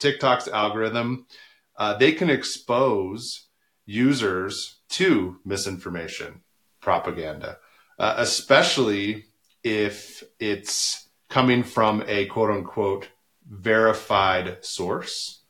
TikTok's 0.00 0.48
algorithm, 0.48 1.26
uh, 1.76 1.96
they 1.96 2.12
can 2.12 2.28
expose 2.28 3.46
users 3.86 4.80
to 4.88 5.38
misinformation, 5.44 6.40
propaganda, 6.80 7.58
uh, 7.98 8.14
especially 8.18 9.26
if 9.62 10.24
it's 10.38 11.08
coming 11.28 11.62
from 11.62 12.02
a 12.06 12.26
quote 12.26 12.50
unquote 12.50 13.08
verified 13.48 14.64
source. 14.64 15.42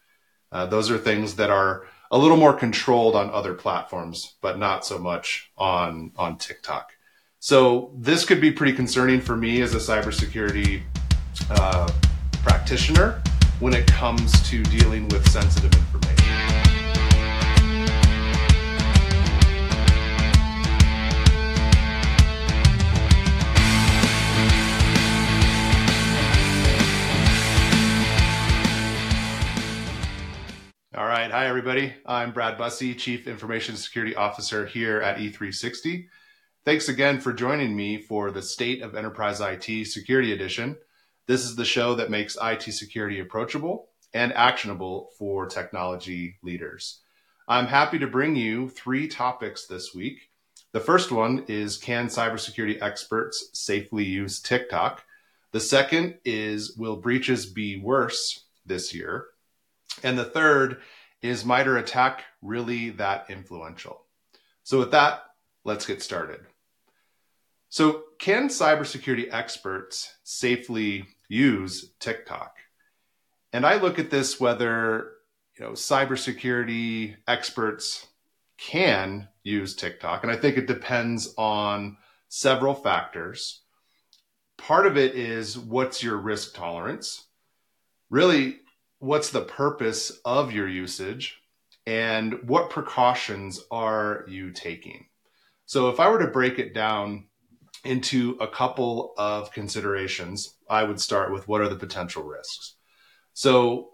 Uh, 0.53 0.67
those 0.67 0.91
are 0.91 0.99
things 0.99 1.37
that 1.37 1.51
are 1.51 1.87
a 2.11 2.19
little 2.19 2.37
more 2.37 2.53
controlled 2.53 3.15
on 3.15 3.31
other 3.31 3.55
platforms, 3.55 4.35
but 4.41 4.59
not 4.59 4.85
so 4.85 4.99
much 4.99 5.51
on 5.57 6.13
on 6.17 6.37
TikTok. 6.37 6.93
So 7.39 7.93
this 7.97 8.25
could 8.25 8.41
be 8.41 8.51
pretty 8.51 8.75
concerning 8.75 9.21
for 9.21 9.37
me 9.37 9.63
as 9.63 9.75
a 9.75 9.79
cybersecurity 9.79 10.83
uh, 11.51 11.91
practitioner 12.43 13.23
when 13.61 13.75
it 13.75 13.87
comes 13.87 14.41
to 14.49 14.63
dealing 14.65 15.07
with 15.09 15.29
sensitive 15.31 15.73
information. 15.75 16.17
All 30.97 31.07
right. 31.07 31.31
Hi, 31.31 31.47
everybody. 31.47 31.95
I'm 32.07 32.33
Brad 32.33 32.59
Bussie, 32.59 32.97
Chief 32.97 33.27
Information 33.27 33.77
Security 33.77 34.17
Officer 34.17 34.65
here 34.65 35.03
at 35.03 35.19
E360. 35.19 36.07
Thanks 36.65 36.89
again 36.89 37.21
for 37.21 37.35
joining 37.35 37.77
me 37.77 38.01
for 38.01 38.31
the 38.31 38.43
State 38.43 38.81
of 38.81 38.95
Enterprise 38.95 39.41
IT 39.41 39.87
Security 39.87 40.33
Edition. 40.33 40.77
This 41.31 41.45
is 41.45 41.55
the 41.55 41.65
show 41.65 41.95
that 41.95 42.11
makes 42.11 42.37
IT 42.43 42.63
security 42.73 43.21
approachable 43.21 43.91
and 44.13 44.33
actionable 44.33 45.11
for 45.17 45.47
technology 45.47 46.39
leaders. 46.43 47.03
I'm 47.47 47.69
happy 47.69 48.01
to 48.01 48.09
bring 48.09 48.35
you 48.35 48.69
three 48.69 49.07
topics 49.07 49.69
this 49.69 49.95
week. 49.95 50.31
The 50.73 50.81
first 50.81 51.13
one 51.13 51.45
is 51.47 51.77
Can 51.77 52.09
cybersecurity 52.09 52.83
experts 52.83 53.51
safely 53.53 54.03
use 54.03 54.41
TikTok? 54.41 55.05
The 55.53 55.61
second 55.61 56.19
is 56.25 56.77
Will 56.77 56.97
breaches 56.97 57.47
be 57.47 57.77
worse 57.77 58.47
this 58.67 58.93
year? 58.93 59.27
And 60.03 60.19
the 60.19 60.25
third 60.25 60.81
is 61.23 61.45
MITRE 61.45 61.77
ATT&CK 61.77 62.25
really 62.43 62.91
that 62.91 63.27
influential? 63.29 64.05
So, 64.65 64.81
with 64.81 64.91
that, 64.91 65.27
let's 65.63 65.87
get 65.87 66.03
started. 66.03 66.41
So, 67.69 68.03
can 68.19 68.49
cybersecurity 68.49 69.33
experts 69.33 70.13
safely 70.25 71.07
use 71.31 71.93
TikTok? 72.01 72.57
And 73.53 73.65
I 73.65 73.77
look 73.77 73.99
at 73.99 74.11
this 74.11 74.39
whether 74.39 75.13
you 75.59 75.65
know 75.65 75.73
cybersecurity 75.73 77.17
experts 77.27 78.07
can 78.59 79.29
use 79.43 79.75
TikTok, 79.75 80.23
and 80.23 80.31
I 80.31 80.37
think 80.37 80.59
it 80.59 80.67
depends 80.67 81.33
on 81.39 81.97
several 82.29 82.75
factors. 82.75 83.63
Part 84.59 84.87
of 84.87 84.99
it 84.99 85.15
is 85.15 85.59
what's 85.59 86.03
your 86.03 86.19
risk 86.19 86.55
tolerance? 86.55 87.27
Really, 88.11 88.59
what's 88.99 89.31
the 89.31 89.41
purpose 89.41 90.21
of 90.25 90.53
your 90.53 90.69
usage 90.69 91.41
and 91.87 92.43
what 92.47 92.71
precautions 92.71 93.63
are 93.71 94.25
you 94.29 94.51
taking? 94.51 95.07
So, 95.65 95.89
if 95.89 96.01
I 96.01 96.11
were 96.11 96.19
to 96.19 96.27
break 96.27 96.59
it 96.59 96.75
down 96.75 97.27
into 97.85 98.37
a 98.41 98.47
couple 98.47 99.15
of 99.17 99.53
considerations, 99.53 100.57
I 100.69 100.85
would 100.85 101.01
start 101.01 101.33
with 101.33 101.49
what 101.49 101.61
are 101.61 101.69
the 101.69 101.77
potential 101.77 102.23
risks. 102.23 102.75
So, 103.33 103.91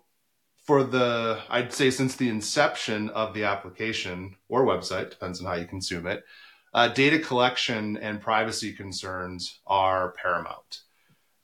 for 0.64 0.82
the, 0.82 1.40
I'd 1.48 1.72
say 1.72 1.90
since 1.90 2.16
the 2.16 2.28
inception 2.28 3.10
of 3.10 3.34
the 3.34 3.44
application 3.44 4.34
or 4.48 4.64
website, 4.64 5.10
depends 5.10 5.40
on 5.40 5.46
how 5.46 5.54
you 5.54 5.66
consume 5.66 6.08
it, 6.08 6.24
uh, 6.74 6.88
data 6.88 7.20
collection 7.20 7.96
and 7.98 8.20
privacy 8.20 8.72
concerns 8.72 9.60
are 9.66 10.14
paramount. 10.20 10.80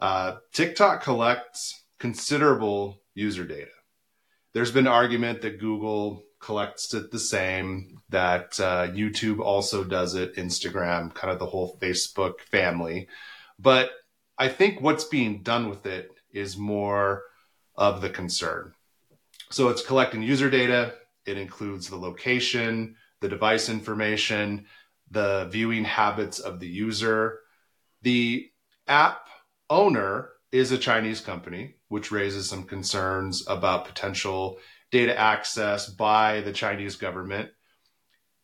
Uh, 0.00 0.36
TikTok 0.52 1.02
collects 1.02 1.84
considerable 2.00 3.00
user 3.14 3.44
data. 3.44 3.70
There's 4.52 4.72
been 4.72 4.88
argument 4.88 5.40
that 5.42 5.60
Google 5.60 6.24
collects 6.42 6.92
it 6.92 7.10
the 7.10 7.18
same, 7.18 8.02
that 8.10 8.58
uh, 8.60 8.88
YouTube 8.88 9.38
also 9.38 9.84
does 9.84 10.14
it, 10.14 10.36
Instagram, 10.36 11.14
kind 11.14 11.32
of 11.32 11.38
the 11.38 11.46
whole 11.46 11.78
Facebook 11.80 12.40
family. 12.40 13.08
But 13.58 13.90
I 14.36 14.48
think 14.48 14.80
what's 14.80 15.04
being 15.04 15.42
done 15.42 15.70
with 15.70 15.86
it 15.86 16.10
is 16.32 16.56
more 16.58 17.22
of 17.76 18.00
the 18.02 18.10
concern. 18.10 18.74
So 19.50 19.68
it's 19.68 19.86
collecting 19.86 20.22
user 20.22 20.50
data, 20.50 20.94
it 21.24 21.38
includes 21.38 21.88
the 21.88 21.96
location, 21.96 22.96
the 23.20 23.28
device 23.28 23.68
information, 23.68 24.66
the 25.10 25.48
viewing 25.50 25.84
habits 25.84 26.40
of 26.40 26.58
the 26.58 26.66
user. 26.66 27.38
The 28.02 28.50
app 28.88 29.28
owner 29.70 30.30
is 30.50 30.72
a 30.72 30.78
Chinese 30.78 31.20
company 31.20 31.76
which 31.88 32.10
raises 32.10 32.48
some 32.48 32.64
concerns 32.64 33.46
about 33.46 33.84
potential 33.84 34.58
data 34.92 35.18
access 35.18 35.88
by 35.88 36.42
the 36.42 36.52
Chinese 36.52 36.96
government. 36.96 37.50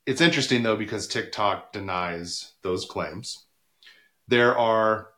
It's 0.07 0.23
interesting 0.23 0.63
though, 0.63 0.77
because 0.77 1.07
TikTok 1.07 1.73
denies 1.73 2.55
those 2.63 2.87
claims. 2.87 3.45
There 4.27 4.57
are 4.59 5.11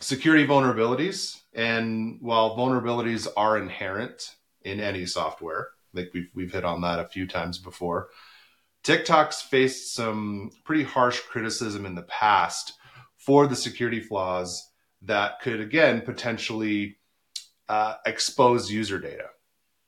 security 0.00 0.46
vulnerabilities, 0.46 1.38
and 1.54 2.18
while 2.20 2.56
vulnerabilities 2.56 3.28
are 3.36 3.58
inherent 3.58 4.34
in 4.62 4.80
any 4.80 5.06
software, 5.06 5.68
I 5.94 5.98
think 5.98 6.14
we've, 6.14 6.30
we've 6.34 6.52
hit 6.52 6.64
on 6.64 6.80
that 6.80 6.98
a 6.98 7.08
few 7.08 7.26
times 7.26 7.58
before. 7.58 8.08
TikTok's 8.82 9.42
faced 9.42 9.94
some 9.94 10.50
pretty 10.64 10.82
harsh 10.82 11.20
criticism 11.20 11.86
in 11.86 11.94
the 11.94 12.02
past 12.02 12.72
for 13.16 13.46
the 13.46 13.54
security 13.54 14.00
flaws 14.00 14.70
that 15.02 15.40
could, 15.40 15.60
again, 15.60 16.00
potentially 16.00 16.96
uh, 17.68 17.94
expose 18.06 18.70
user 18.70 18.98
data. 18.98 19.26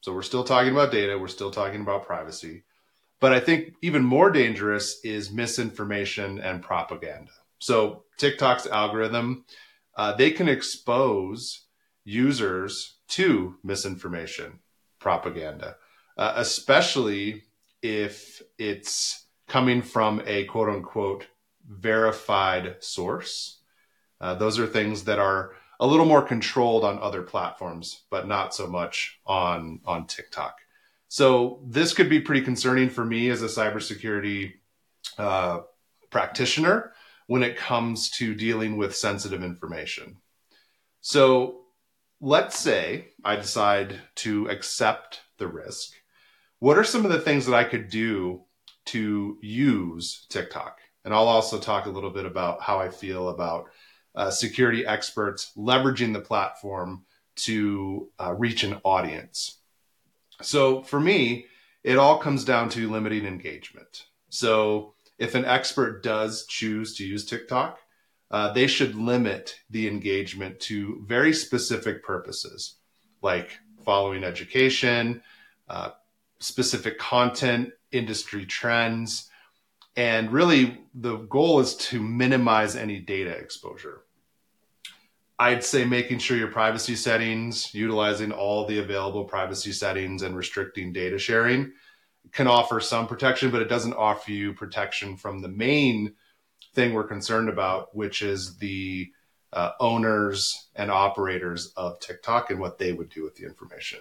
So 0.04 0.12
we're 0.12 0.20
still 0.20 0.44
talking 0.44 0.70
about 0.70 0.92
data, 0.92 1.18
we're 1.18 1.28
still 1.28 1.50
talking 1.50 1.80
about 1.80 2.04
privacy. 2.04 2.64
But 3.22 3.32
I 3.32 3.40
think 3.40 3.72
even 3.80 4.04
more 4.04 4.30
dangerous 4.30 5.00
is 5.02 5.32
misinformation 5.32 6.38
and 6.40 6.62
propaganda. 6.62 7.30
So 7.58 8.04
TikTok's 8.18 8.66
algorithm, 8.66 9.46
uh, 9.96 10.14
they 10.14 10.30
can 10.30 10.46
expose 10.46 11.62
users 12.04 12.98
to 13.16 13.56
misinformation, 13.64 14.58
propaganda, 14.98 15.76
uh, 16.18 16.34
especially 16.36 17.44
if 17.80 18.42
it's 18.58 19.24
coming 19.48 19.80
from 19.80 20.22
a 20.26 20.44
quote 20.44 20.68
unquote 20.68 21.28
verified 21.66 22.76
source. 22.80 23.60
Uh, 24.20 24.34
those 24.34 24.58
are 24.58 24.66
things 24.66 25.04
that 25.04 25.18
are 25.18 25.52
a 25.80 25.86
little 25.86 26.06
more 26.06 26.22
controlled 26.22 26.84
on 26.84 26.98
other 26.98 27.22
platforms, 27.22 28.04
but 28.10 28.28
not 28.28 28.54
so 28.54 28.66
much 28.66 29.20
on 29.26 29.80
on 29.84 30.06
TikTok. 30.06 30.56
So 31.08 31.60
this 31.66 31.94
could 31.94 32.08
be 32.08 32.20
pretty 32.20 32.42
concerning 32.42 32.90
for 32.90 33.04
me 33.04 33.30
as 33.30 33.42
a 33.42 33.46
cybersecurity 33.46 34.54
uh, 35.18 35.60
practitioner 36.10 36.92
when 37.26 37.42
it 37.42 37.56
comes 37.56 38.10
to 38.10 38.34
dealing 38.34 38.76
with 38.76 38.96
sensitive 38.96 39.42
information. 39.42 40.16
So 41.00 41.62
let's 42.20 42.58
say 42.58 43.08
I 43.24 43.36
decide 43.36 44.00
to 44.16 44.48
accept 44.48 45.20
the 45.38 45.46
risk. 45.46 45.90
What 46.58 46.78
are 46.78 46.84
some 46.84 47.04
of 47.04 47.12
the 47.12 47.20
things 47.20 47.46
that 47.46 47.54
I 47.54 47.64
could 47.64 47.88
do 47.88 48.42
to 48.86 49.38
use 49.42 50.26
TikTok? 50.30 50.78
And 51.04 51.12
I'll 51.12 51.28
also 51.28 51.58
talk 51.58 51.86
a 51.86 51.90
little 51.90 52.10
bit 52.10 52.24
about 52.24 52.62
how 52.62 52.78
I 52.78 52.88
feel 52.88 53.28
about 53.28 53.66
uh, 54.14 54.30
security 54.30 54.86
experts 54.86 55.52
leveraging 55.56 56.12
the 56.12 56.20
platform 56.20 57.04
to 57.36 58.08
uh, 58.18 58.32
reach 58.32 58.62
an 58.62 58.80
audience. 58.84 59.58
So 60.42 60.82
for 60.82 61.00
me, 61.00 61.46
it 61.82 61.98
all 61.98 62.18
comes 62.18 62.44
down 62.44 62.68
to 62.70 62.90
limiting 62.90 63.26
engagement. 63.26 64.06
So 64.28 64.94
if 65.18 65.34
an 65.34 65.44
expert 65.44 66.02
does 66.02 66.46
choose 66.46 66.96
to 66.96 67.06
use 67.06 67.24
TikTok, 67.24 67.78
uh, 68.30 68.52
they 68.52 68.66
should 68.66 68.94
limit 68.94 69.56
the 69.70 69.86
engagement 69.86 70.58
to 70.60 71.04
very 71.06 71.32
specific 71.32 72.02
purposes, 72.02 72.76
like 73.22 73.50
following 73.84 74.24
education, 74.24 75.22
uh, 75.68 75.90
specific 76.38 76.98
content, 76.98 77.70
industry 77.92 78.44
trends, 78.44 79.30
and 79.96 80.32
really, 80.32 80.80
the 80.94 81.18
goal 81.18 81.60
is 81.60 81.76
to 81.76 82.02
minimize 82.02 82.74
any 82.74 82.98
data 82.98 83.30
exposure. 83.30 84.02
I'd 85.38 85.64
say 85.64 85.84
making 85.84 86.18
sure 86.18 86.36
your 86.36 86.48
privacy 86.48 86.94
settings, 86.94 87.74
utilizing 87.74 88.30
all 88.30 88.66
the 88.66 88.78
available 88.78 89.24
privacy 89.24 89.72
settings 89.72 90.22
and 90.22 90.36
restricting 90.36 90.92
data 90.92 91.18
sharing 91.18 91.72
can 92.32 92.46
offer 92.46 92.80
some 92.80 93.06
protection, 93.06 93.50
but 93.50 93.62
it 93.62 93.68
doesn't 93.68 93.94
offer 93.94 94.30
you 94.30 94.54
protection 94.54 95.16
from 95.16 95.40
the 95.40 95.48
main 95.48 96.14
thing 96.74 96.92
we're 96.92 97.04
concerned 97.04 97.48
about, 97.48 97.94
which 97.94 98.22
is 98.22 98.56
the 98.58 99.10
uh, 99.52 99.70
owners 99.80 100.68
and 100.74 100.90
operators 100.90 101.72
of 101.76 102.00
TikTok 102.00 102.50
and 102.50 102.58
what 102.58 102.78
they 102.78 102.92
would 102.92 103.08
do 103.08 103.22
with 103.22 103.36
the 103.36 103.44
information. 103.44 104.00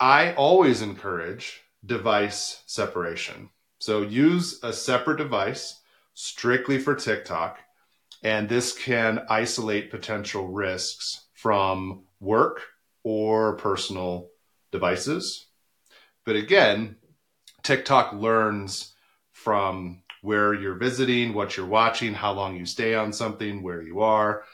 I 0.00 0.32
always 0.34 0.82
encourage 0.82 1.62
device 1.84 2.62
separation. 2.66 3.50
So 3.78 4.02
use 4.02 4.60
a 4.62 4.72
separate 4.72 5.18
device 5.18 5.80
strictly 6.14 6.78
for 6.78 6.94
TikTok, 6.94 7.58
and 8.24 8.48
this 8.48 8.72
can 8.72 9.24
isolate 9.28 9.90
potential 9.90 10.48
risks 10.48 11.26
from 11.34 12.04
work 12.20 12.62
or 13.04 13.56
personal 13.56 14.30
devices. 14.72 15.46
But 16.24 16.36
again, 16.36 16.96
TikTok 17.62 18.14
learns 18.14 18.94
from 19.32 20.02
where 20.22 20.54
you're 20.54 20.78
visiting, 20.78 21.34
what 21.34 21.54
you're 21.54 21.66
watching, 21.66 22.14
how 22.14 22.32
long 22.32 22.56
you 22.56 22.64
stay 22.64 22.94
on 22.94 23.12
something, 23.12 23.62
where 23.62 23.82
you 23.82 24.00
are. 24.00 24.44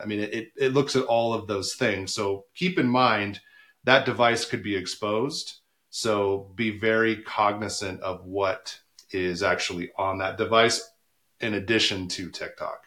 I 0.00 0.06
mean, 0.06 0.20
it, 0.20 0.52
it 0.56 0.72
looks 0.72 0.94
at 0.94 1.04
all 1.04 1.34
of 1.34 1.48
those 1.48 1.74
things. 1.74 2.14
So 2.14 2.44
keep 2.54 2.78
in 2.78 2.86
mind 2.86 3.40
that 3.82 4.06
device 4.06 4.44
could 4.44 4.62
be 4.62 4.76
exposed. 4.76 5.56
So 5.90 6.52
be 6.54 6.78
very 6.78 7.22
cognizant 7.22 8.00
of 8.02 8.24
what 8.24 8.78
is 9.10 9.42
actually 9.42 9.90
on 9.98 10.18
that 10.18 10.38
device 10.38 10.88
in 11.40 11.54
addition 11.54 12.06
to 12.08 12.30
TikTok. 12.30 12.85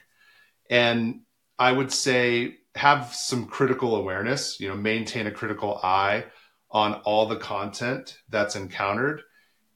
And 0.70 1.22
I 1.58 1.72
would 1.72 1.92
say 1.92 2.58
have 2.76 3.14
some 3.14 3.48
critical 3.48 3.96
awareness, 3.96 4.60
you 4.60 4.70
know, 4.70 4.76
maintain 4.76 5.28
a 5.28 5.32
critical 5.32 5.80
eye 5.84 6.26
on 6.72 6.94
all 7.06 7.26
the 7.26 7.36
content 7.36 8.18
that's 8.30 8.56
encountered 8.56 9.22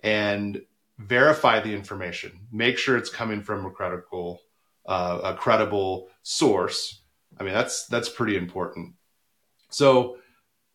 and 0.03 0.61
verify 0.99 1.59
the 1.59 1.73
information. 1.73 2.47
Make 2.51 2.77
sure 2.77 2.97
it's 2.97 3.09
coming 3.09 3.41
from 3.41 3.65
a 3.65 3.71
credible, 3.71 4.41
uh, 4.85 5.19
a 5.23 5.33
credible 5.33 6.09
source. 6.21 7.01
I 7.39 7.43
mean, 7.43 7.53
that's 7.53 7.87
that's 7.87 8.09
pretty 8.09 8.37
important. 8.37 8.93
So, 9.69 10.17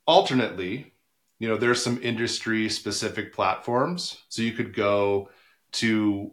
alternately, 0.06 0.93
you 1.38 1.49
know, 1.49 1.56
there's 1.56 1.82
some 1.82 2.03
industry 2.03 2.69
specific 2.69 3.32
platforms. 3.32 4.19
So 4.29 4.43
you 4.43 4.53
could 4.53 4.75
go 4.75 5.31
to 5.73 6.32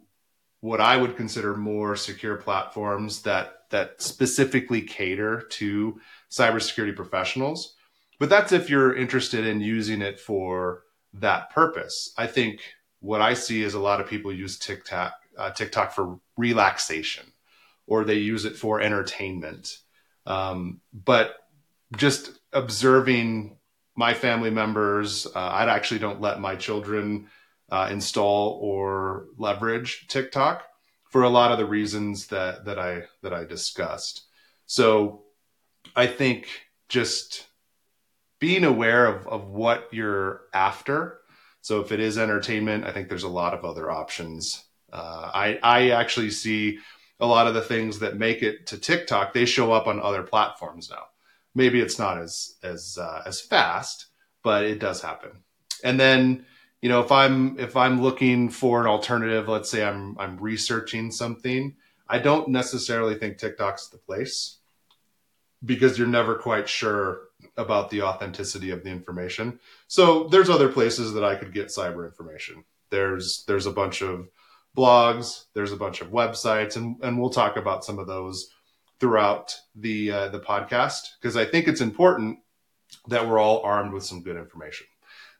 what 0.60 0.80
I 0.80 0.96
would 0.96 1.16
consider 1.16 1.54
more 1.56 1.94
secure 1.94 2.36
platforms 2.36 3.22
that 3.22 3.55
that 3.70 4.00
specifically 4.00 4.82
cater 4.82 5.42
to 5.50 6.00
cybersecurity 6.30 6.94
professionals. 6.94 7.74
But 8.18 8.30
that's 8.30 8.52
if 8.52 8.70
you're 8.70 8.96
interested 8.96 9.46
in 9.46 9.60
using 9.60 10.02
it 10.02 10.18
for 10.18 10.82
that 11.14 11.50
purpose. 11.50 12.12
I 12.16 12.26
think 12.26 12.60
what 13.00 13.20
I 13.20 13.34
see 13.34 13.62
is 13.62 13.74
a 13.74 13.80
lot 13.80 14.00
of 14.00 14.08
people 14.08 14.32
use 14.32 14.58
TikTok 14.58 15.12
uh, 15.36 15.50
TikTok 15.50 15.92
for 15.92 16.18
relaxation, 16.38 17.26
or 17.86 18.04
they 18.04 18.14
use 18.14 18.46
it 18.46 18.56
for 18.56 18.80
entertainment. 18.80 19.78
Um, 20.24 20.80
but 20.92 21.36
just 21.96 22.38
observing 22.52 23.58
my 23.96 24.14
family 24.14 24.50
members, 24.50 25.26
uh, 25.26 25.38
I 25.38 25.72
actually 25.74 26.00
don't 26.00 26.20
let 26.20 26.40
my 26.40 26.56
children 26.56 27.28
uh, 27.70 27.88
install 27.90 28.58
or 28.62 29.26
leverage 29.36 30.06
TikTok 30.08 30.64
for 31.16 31.22
a 31.22 31.30
lot 31.30 31.50
of 31.50 31.56
the 31.56 31.64
reasons 31.64 32.26
that 32.26 32.66
that 32.66 32.78
I 32.78 33.04
that 33.22 33.32
I 33.32 33.44
discussed. 33.44 34.26
So 34.66 35.22
I 35.94 36.06
think 36.06 36.46
just 36.90 37.46
being 38.38 38.64
aware 38.64 39.06
of, 39.06 39.26
of 39.26 39.48
what 39.48 39.88
you're 39.92 40.42
after 40.52 41.20
so 41.62 41.80
if 41.80 41.90
it 41.90 42.00
is 42.00 42.18
entertainment, 42.18 42.84
I 42.84 42.92
think 42.92 43.08
there's 43.08 43.22
a 43.22 43.28
lot 43.28 43.54
of 43.54 43.64
other 43.64 43.90
options. 43.90 44.62
Uh, 44.92 45.30
I 45.32 45.58
I 45.62 45.90
actually 45.92 46.30
see 46.30 46.80
a 47.18 47.26
lot 47.26 47.46
of 47.46 47.54
the 47.54 47.62
things 47.62 48.00
that 48.00 48.18
make 48.18 48.42
it 48.42 48.66
to 48.66 48.76
TikTok. 48.76 49.32
They 49.32 49.46
show 49.46 49.72
up 49.72 49.86
on 49.86 49.98
other 49.98 50.22
platforms 50.22 50.90
now. 50.90 51.04
Maybe 51.54 51.80
it's 51.80 51.98
not 51.98 52.18
as 52.18 52.56
as 52.62 52.98
uh, 53.00 53.22
as 53.24 53.40
fast, 53.40 54.08
but 54.44 54.64
it 54.64 54.80
does 54.80 55.00
happen. 55.00 55.30
And 55.82 55.98
then 55.98 56.44
you 56.86 56.92
know 56.92 57.00
if 57.00 57.10
I'm 57.10 57.58
if 57.58 57.76
I'm 57.76 58.00
looking 58.00 58.48
for 58.48 58.80
an 58.80 58.86
alternative, 58.86 59.48
let's 59.48 59.68
say 59.68 59.84
I'm 59.84 60.16
I'm 60.20 60.36
researching 60.36 61.10
something, 61.10 61.74
I 62.08 62.20
don't 62.20 62.46
necessarily 62.46 63.16
think 63.16 63.38
TikTok's 63.38 63.88
the 63.88 63.98
place 63.98 64.58
because 65.64 65.98
you're 65.98 66.06
never 66.06 66.36
quite 66.36 66.68
sure 66.68 67.22
about 67.56 67.90
the 67.90 68.02
authenticity 68.02 68.70
of 68.70 68.84
the 68.84 68.90
information. 68.90 69.58
So 69.88 70.28
there's 70.28 70.48
other 70.48 70.68
places 70.68 71.12
that 71.14 71.24
I 71.24 71.34
could 71.34 71.52
get 71.52 71.70
cyber 71.70 72.06
information. 72.06 72.64
There's 72.90 73.42
there's 73.48 73.66
a 73.66 73.72
bunch 73.72 74.00
of 74.00 74.28
blogs, 74.76 75.46
there's 75.54 75.72
a 75.72 75.76
bunch 75.76 76.02
of 76.02 76.12
websites, 76.12 76.76
and 76.76 77.02
and 77.02 77.18
we'll 77.18 77.30
talk 77.30 77.56
about 77.56 77.84
some 77.84 77.98
of 77.98 78.06
those 78.06 78.48
throughout 79.00 79.58
the 79.74 80.12
uh, 80.12 80.28
the 80.28 80.38
podcast 80.38 81.16
because 81.20 81.36
I 81.36 81.46
think 81.46 81.66
it's 81.66 81.80
important 81.80 82.38
that 83.08 83.26
we're 83.26 83.40
all 83.40 83.62
armed 83.62 83.92
with 83.92 84.04
some 84.04 84.22
good 84.22 84.36
information. 84.36 84.86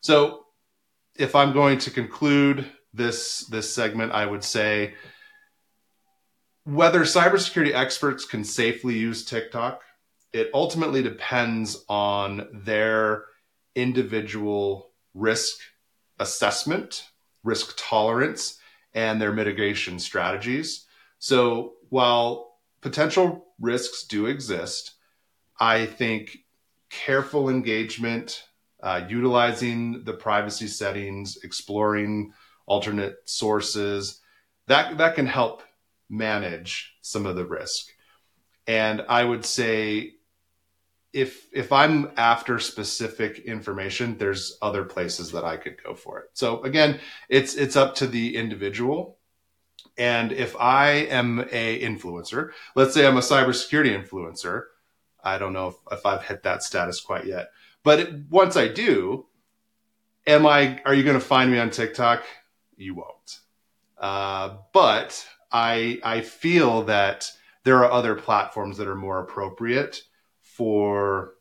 So 0.00 0.45
if 1.18 1.34
I'm 1.34 1.52
going 1.52 1.78
to 1.78 1.90
conclude 1.90 2.66
this 2.92 3.40
this 3.46 3.74
segment, 3.74 4.12
I 4.12 4.26
would 4.26 4.44
say 4.44 4.94
whether 6.64 7.02
cybersecurity 7.02 7.72
experts 7.72 8.24
can 8.24 8.42
safely 8.44 8.96
use 8.96 9.24
TikTok 9.24 9.82
it 10.36 10.50
ultimately 10.52 11.02
depends 11.02 11.82
on 11.88 12.46
their 12.52 13.24
individual 13.74 14.90
risk 15.14 15.56
assessment, 16.20 17.08
risk 17.42 17.72
tolerance, 17.78 18.58
and 18.92 19.18
their 19.18 19.32
mitigation 19.32 19.98
strategies. 19.98 20.86
So 21.18 21.74
while 21.88 22.58
potential 22.82 23.46
risks 23.58 24.04
do 24.04 24.26
exist, 24.26 24.96
I 25.58 25.86
think 25.86 26.38
careful 26.90 27.48
engagement, 27.48 28.44
uh, 28.82 29.02
utilizing 29.08 30.04
the 30.04 30.12
privacy 30.12 30.66
settings, 30.66 31.38
exploring 31.42 32.32
alternate 32.66 33.16
sources, 33.24 34.20
that, 34.66 34.98
that 34.98 35.14
can 35.14 35.26
help 35.26 35.62
manage 36.08 36.94
some 37.02 37.26
of 37.26 37.36
the 37.36 37.44
risk. 37.44 37.86
And 38.66 39.04
I 39.08 39.22
would 39.24 39.44
say 39.44 40.16
if 41.16 41.46
if 41.50 41.72
I'm 41.72 42.10
after 42.18 42.58
specific 42.58 43.38
information, 43.38 44.18
there's 44.18 44.58
other 44.60 44.84
places 44.84 45.32
that 45.32 45.44
I 45.44 45.56
could 45.56 45.82
go 45.82 45.94
for 45.94 46.20
it. 46.20 46.26
So 46.34 46.62
again, 46.62 47.00
it's 47.30 47.54
it's 47.54 47.74
up 47.74 47.94
to 47.96 48.06
the 48.06 48.36
individual. 48.36 49.16
And 49.96 50.30
if 50.30 50.54
I 50.56 50.88
am 50.90 51.40
a 51.50 51.80
influencer, 51.80 52.50
let's 52.74 52.92
say 52.92 53.06
I'm 53.06 53.16
a 53.16 53.20
cybersecurity 53.20 53.98
influencer, 53.98 54.64
I 55.24 55.38
don't 55.38 55.54
know 55.54 55.68
if, 55.68 55.76
if 55.90 56.04
I've 56.04 56.22
hit 56.22 56.42
that 56.42 56.62
status 56.62 57.00
quite 57.00 57.24
yet. 57.24 57.48
But 57.86 58.00
it, 58.00 58.14
once 58.30 58.56
I 58.56 58.66
do, 58.66 59.26
am 60.26 60.44
I 60.44 60.80
are 60.84 60.92
you 60.92 61.04
going 61.04 61.20
to 61.20 61.24
find 61.24 61.52
me 61.52 61.60
on 61.60 61.70
TikTok? 61.70 62.24
You 62.76 62.96
won't. 62.96 63.38
Uh, 63.96 64.56
but 64.72 65.24
I 65.52 66.00
I 66.02 66.22
feel 66.22 66.82
that 66.86 67.30
there 67.62 67.84
are 67.84 67.92
other 67.92 68.16
platforms 68.16 68.78
that 68.78 68.88
are 68.88 68.96
more 68.96 69.20
appropriate 69.20 70.02
for 70.40 71.34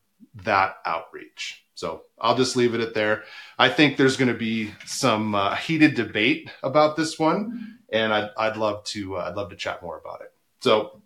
that 0.43 0.75
outreach. 0.85 1.65
So 1.73 2.03
I'll 2.19 2.37
just 2.37 2.55
leave 2.55 2.75
it 2.75 2.79
at 2.79 2.93
there. 2.93 3.23
I 3.57 3.69
think 3.69 3.97
there's 3.97 4.15
going 4.15 4.31
to 4.31 4.37
be 4.37 4.71
some 4.85 5.33
uh, 5.33 5.55
heated 5.55 5.95
debate 5.95 6.51
about 6.61 6.95
this 6.95 7.17
one, 7.17 7.79
and 7.91 8.13
I'd, 8.13 8.29
I'd 8.37 8.57
love 8.57 8.83
to 8.93 9.17
uh, 9.17 9.25
I'd 9.27 9.35
love 9.35 9.49
to 9.49 9.55
chat 9.55 9.81
more 9.81 9.97
about 9.97 10.21
it. 10.21 10.31
So 10.61 11.01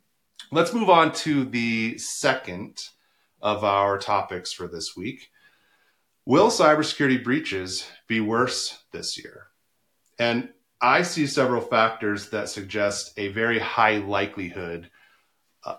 let's 0.51 0.73
move 0.73 0.89
on 0.89 1.13
to 1.23 1.45
the 1.45 1.97
second 1.97 2.89
of 3.41 3.63
our 3.63 3.97
topics 3.97 4.51
for 4.51 4.67
this 4.67 4.95
week. 4.95 5.29
Will 6.25 6.49
cybersecurity 6.49 7.23
breaches 7.23 7.89
be 8.07 8.19
worse 8.19 8.83
this 8.91 9.17
year? 9.17 9.47
And 10.19 10.49
I 10.81 11.01
see 11.01 11.27
several 11.27 11.61
factors 11.61 12.29
that 12.29 12.49
suggest 12.49 13.13
a 13.17 13.29
very 13.29 13.59
high 13.59 13.97
likelihood 13.97 14.89
uh, 15.63 15.75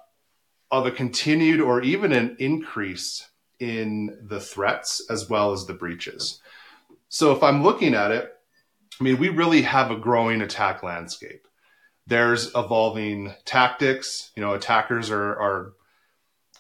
of 0.71 0.87
a 0.87 0.91
continued 0.91 1.61
or 1.61 1.83
even 1.83 2.13
an 2.13 2.37
increase 2.39 3.27
in 3.61 4.19
the 4.29 4.41
threats 4.41 5.03
as 5.11 5.29
well 5.29 5.53
as 5.53 5.67
the 5.67 5.75
breaches. 5.75 6.41
So 7.09 7.33
if 7.33 7.43
I'm 7.43 7.63
looking 7.63 7.95
at 7.95 8.11
it, 8.11 8.33
I 9.01 9.05
mean, 9.05 9.19
we 9.19 9.29
really 9.29 9.63
have 9.63 9.91
a 9.91 9.97
growing 9.97 10.43
attack 10.43 10.83
landscape. 10.83 11.47
There's 12.07 12.49
evolving 12.55 13.35
tactics. 13.45 14.31
You 14.37 14.43
know, 14.43 14.55
attackers 14.55 15.11
are, 15.11 15.39
are 15.39 15.73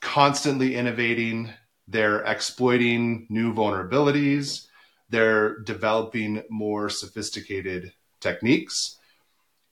constantly 0.00 0.74
innovating. 0.76 1.50
They're 1.88 2.20
exploiting 2.24 3.26
new 3.28 3.52
vulnerabilities. 3.54 4.66
They're 5.08 5.58
developing 5.60 6.42
more 6.48 6.88
sophisticated 6.88 7.92
techniques. 8.20 8.96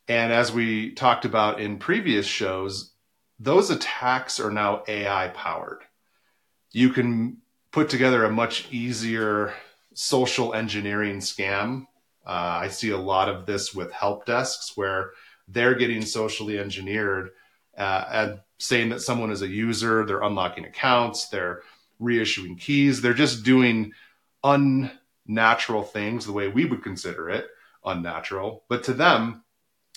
And 0.09 0.33
as 0.33 0.53
we 0.53 0.93
talked 0.93 1.25
about 1.25 1.61
in 1.61 1.79
previous 1.79 2.27
shows, 2.27 2.93
those 3.39 3.71
attacks 3.71 4.41
are 4.41 4.51
now 4.51 4.83
AI 4.89 5.29
powered. 5.29 5.83
You 6.73 6.91
can 6.91 7.39
put 7.71 7.89
together 7.89 8.25
a 8.25 8.31
much 8.31 8.67
easier 8.73 9.55
social 9.95 10.55
engineering 10.55 11.19
scam. 11.19 11.87
Uh, 12.27 12.61
I 12.63 12.69
see 12.69 12.91
a 12.91 12.99
lot 12.99 13.29
of 13.29 13.47
this 13.47 13.75
with 13.75 13.93
help 13.93 14.27
desks 14.27 14.73
where 14.77 15.13
they're 15.47 15.75
getting 15.75 16.03
socially 16.03 16.59
engineered 16.59 17.31
uh, 17.77 18.05
and 18.11 18.41
saying 18.59 18.91
that 18.91 19.00
someone 19.00 19.31
is 19.31 19.43
a 19.43 19.49
user, 19.49 20.05
they're 20.05 20.23
unlocking 20.23 20.65
accounts, 20.65 21.29
they're 21.29 21.62
reissuing 22.00 22.59
keys, 22.59 23.00
they're 23.00 23.15
just 23.15 23.45
doing 23.45 23.93
unnatural 24.45 25.83
things 25.83 26.27
the 26.27 26.33
way 26.33 26.49
we 26.49 26.65
would 26.65 26.83
consider 26.83 27.31
it 27.31 27.49
unnatural. 27.85 28.65
But 28.69 28.85
to 28.85 28.93
them, 28.93 29.45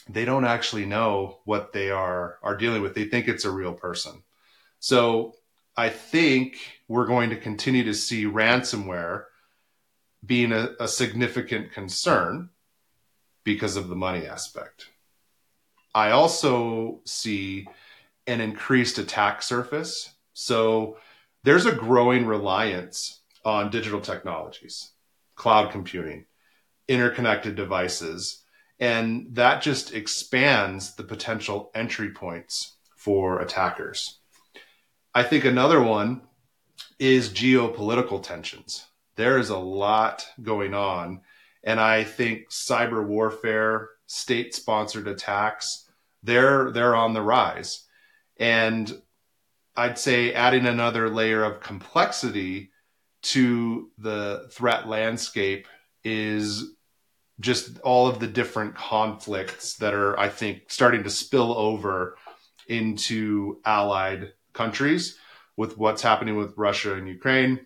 they 0.10 0.26
don't 0.26 0.46
actually 0.46 0.86
know 0.86 1.40
what 1.46 1.74
they 1.74 1.92
are 1.92 2.38
are 2.42 2.58
dealing 2.58 2.82
with. 2.82 2.96
They 2.96 3.06
think 3.06 3.28
it's 3.28 3.46
a 3.46 3.52
real 3.52 3.74
person. 3.74 4.24
So 4.80 5.36
I 5.78 5.90
think 5.90 6.58
we're 6.88 7.06
going 7.06 7.30
to 7.30 7.38
continue 7.38 7.84
to 7.86 7.94
see 7.94 8.26
ransomware 8.26 9.26
being 10.26 10.52
a, 10.52 10.70
a 10.80 10.88
significant 10.88 11.72
concern 11.72 12.50
because 13.44 13.76
of 13.76 13.88
the 13.88 13.96
money 13.96 14.26
aspect. 14.26 14.88
I 15.94 16.12
also 16.12 17.02
see 17.06 17.68
an 18.28 18.42
increased 18.42 18.98
attack 18.98 19.42
surface. 19.42 20.14
So 20.34 20.98
there's 21.44 21.66
a 21.66 21.72
growing 21.72 22.26
reliance 22.26 23.22
on 23.44 23.72
digital 23.72 24.02
technologies, 24.02 24.92
cloud 25.36 25.72
computing, 25.72 26.26
interconnected 26.88 27.56
devices, 27.56 28.44
and 28.80 29.28
that 29.36 29.62
just 29.62 29.94
expands 29.94 30.96
the 30.96 31.04
potential 31.04 31.72
entry 31.76 32.12
points 32.12 32.78
for 32.96 33.40
attackers. 33.40 34.20
I 35.14 35.24
think 35.24 35.46
another 35.46 35.82
one 35.82 36.22
is 37.00 37.30
geopolitical 37.30 38.22
tensions. 38.22 38.86
There 39.16 39.38
is 39.38 39.50
a 39.50 39.58
lot 39.58 40.26
going 40.42 40.74
on, 40.74 41.22
and 41.64 41.80
I 41.80 42.04
think 42.04 42.50
cyber 42.50 43.06
warfare, 43.06 43.90
state 44.08 44.56
sponsored 44.56 45.08
attacks, 45.08 45.90
they're 46.24 46.72
they're 46.72 46.96
on 46.96 47.14
the 47.14 47.22
rise. 47.22 47.88
And 48.40 49.02
I'd 49.76 49.98
say 49.98 50.34
adding 50.34 50.66
another 50.66 51.10
layer 51.10 51.44
of 51.44 51.62
complexity 51.62 52.72
to 53.24 53.90
the 53.98 54.48
threat 54.52 54.88
landscape 54.88 55.68
is 56.04 56.74
just 57.40 57.80
all 57.80 58.08
of 58.08 58.20
the 58.20 58.28
different 58.28 58.76
conflicts 58.76 59.76
that 59.78 59.94
are, 59.94 60.18
I 60.20 60.30
think, 60.30 60.64
starting 60.68 61.04
to 61.04 61.10
spill 61.10 61.58
over 61.58 62.18
into 62.68 63.60
allied 63.66 64.34
countries 64.54 65.18
with 65.58 65.78
what's 65.78 66.02
happening 66.02 66.38
with 66.38 66.58
Russia 66.58 66.96
and 66.96 67.08
Ukraine, 67.08 67.66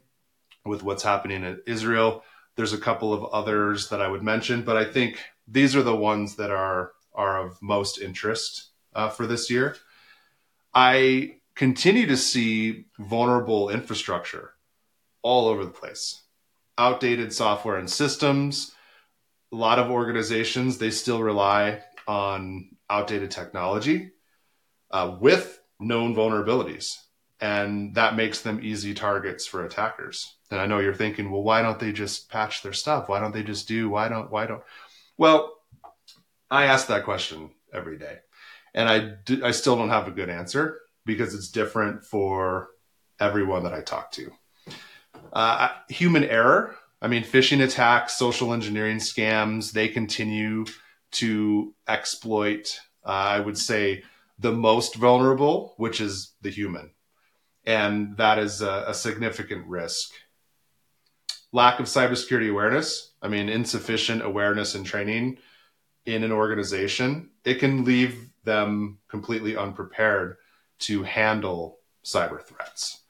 with 0.66 0.84
what's 0.84 1.04
happening 1.04 1.44
in 1.44 1.62
Israel. 1.68 2.24
There's 2.56 2.74
a 2.74 2.78
couple 2.78 3.14
of 3.14 3.26
others 3.26 3.90
that 3.90 4.02
I 4.02 4.08
would 4.08 4.24
mention, 4.24 4.64
but 4.64 4.78
I 4.78 4.86
think 4.86 5.20
these 5.48 5.76
are 5.76 5.84
the 5.84 5.96
ones 5.96 6.36
that 6.36 6.52
are 6.52 6.94
are 7.14 7.46
of 7.46 7.62
most 7.62 8.02
interest 8.02 8.72
uh, 8.94 9.10
for 9.10 9.26
this 9.26 9.50
year. 9.50 9.78
I 10.76 11.38
continue 11.56 12.06
to 12.08 12.18
see 12.18 12.86
vulnerable 13.00 13.70
infrastructure 13.70 14.52
all 15.22 15.48
over 15.48 15.64
the 15.64 15.72
place, 15.72 16.22
outdated 16.78 17.34
software 17.34 17.78
and 17.78 17.90
systems, 17.90 18.76
a 19.52 19.56
lot 19.56 19.80
of 19.80 19.90
organizations 19.90 20.78
they 20.78 20.92
still 20.92 21.24
rely 21.24 21.82
on 22.08 22.70
outdated 22.90 23.32
technology 23.32 24.12
uh, 24.92 25.16
with 25.20 25.62
known 25.80 26.14
vulnerabilities. 26.14 26.98
And 27.40 27.96
that 27.96 28.16
makes 28.16 28.42
them 28.42 28.60
easy 28.62 28.94
targets 28.94 29.46
for 29.46 29.66
attackers. 29.66 30.36
And 30.52 30.60
i 30.60 30.66
know 30.66 30.80
you're 30.80 30.94
thinking 30.94 31.32
well 31.32 31.44
why 31.44 31.62
don't 31.62 31.80
they 31.80 31.92
just 31.92 32.30
patch 32.30 32.64
their 32.64 32.74
stuff? 32.74 33.10
Why 33.10 33.20
don't 33.20 33.34
they 33.34 33.44
just 33.44 33.68
do 33.68 33.90
why 33.90 34.08
don't 34.08 34.32
why 34.32 34.46
don't? 34.46 34.64
Well 35.18 35.54
i 36.52 36.66
ask 36.66 36.88
that 36.88 37.04
question 37.06 37.50
every 37.74 37.98
day 37.98 38.20
and 38.76 38.88
i 38.88 39.48
i 39.48 39.50
still 39.50 39.76
don't 39.76 39.90
have 39.90 40.08
a 40.08 40.12
good 40.12 40.30
answer 40.30 40.80
because 41.06 41.34
it's 41.34 41.50
different 41.50 42.06
for 42.06 42.68
everyone 43.20 43.64
that 43.64 43.74
i 43.74 43.82
talk 43.82 44.12
to 44.12 44.32
uh, 45.34 45.70
human 45.90 46.24
error 46.24 46.76
I 47.06 47.08
mean, 47.08 47.24
phishing 47.24 47.64
attacks, 47.64 48.18
social 48.18 48.52
engineering 48.52 48.98
scams, 48.98 49.72
they 49.72 49.88
continue 49.88 50.66
to 51.12 51.76
exploit, 51.88 52.80
uh, 53.06 53.10
I 53.10 53.40
would 53.40 53.60
say, 53.60 54.04
the 54.40 54.52
most 54.52 54.96
vulnerable, 54.96 55.76
which 55.78 56.02
is 56.02 56.34
the 56.42 56.50
human. 56.50 56.92
And 57.64 58.18
that 58.18 58.40
is 58.40 58.64
a, 58.64 58.86
a 58.88 58.94
significant 58.96 59.68
risk. 59.68 60.10
Lack 61.52 61.80
of 61.80 61.86
cybersecurity 61.86 62.50
awareness, 62.50 63.14
I 63.22 63.28
mean, 63.28 63.50
insufficient 63.50 64.24
awareness 64.24 64.74
and 64.74 64.84
training 64.84 65.38
in 66.08 66.24
an 66.24 66.32
organization, 66.32 67.30
it 67.44 67.60
can 67.60 67.86
leave 67.86 68.30
them 68.46 69.00
completely 69.08 69.58
unprepared 69.58 70.38
to 70.80 71.04
handle 71.04 71.80
cyber 72.04 72.42
threats. 72.42 73.02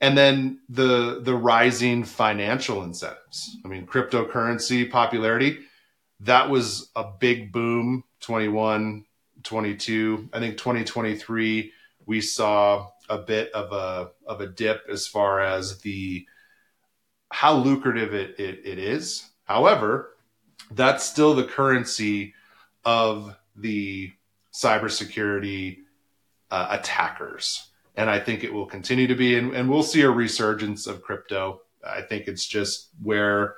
And 0.00 0.16
then 0.16 0.60
the 0.68 1.20
the 1.22 1.34
rising 1.34 2.04
financial 2.04 2.82
incentives. 2.82 3.56
I 3.64 3.68
mean 3.68 3.86
cryptocurrency 3.86 4.90
popularity 4.90 5.58
that 6.20 6.48
was 6.48 6.90
a 6.96 7.04
big 7.18 7.52
boom 7.52 8.04
21 8.20 9.04
22 9.42 10.30
i 10.32 10.38
think 10.38 10.56
2023 10.56 11.72
we 12.06 12.20
saw 12.20 12.88
a 13.08 13.18
bit 13.18 13.52
of 13.52 13.72
a 13.72 14.10
of 14.26 14.40
a 14.40 14.46
dip 14.46 14.82
as 14.88 15.06
far 15.06 15.40
as 15.40 15.80
the 15.80 16.26
how 17.32 17.54
lucrative 17.54 18.14
it, 18.14 18.38
it, 18.38 18.60
it 18.64 18.78
is. 18.78 19.28
However 19.44 20.12
that's 20.70 21.04
still 21.04 21.34
the 21.34 21.44
currency 21.44 22.34
of 22.84 23.36
the 23.54 24.12
cybersecurity 24.56 25.78
uh, 26.50 26.68
attackers 26.70 27.68
and 27.96 28.10
I 28.10 28.20
think 28.20 28.44
it 28.44 28.52
will 28.52 28.66
continue 28.66 29.06
to 29.06 29.14
be. 29.14 29.36
And, 29.36 29.54
and 29.54 29.70
we'll 29.70 29.82
see 29.82 30.02
a 30.02 30.10
resurgence 30.10 30.86
of 30.86 31.02
crypto. 31.02 31.62
I 31.84 32.02
think 32.02 32.28
it's 32.28 32.46
just 32.46 32.90
where 33.02 33.56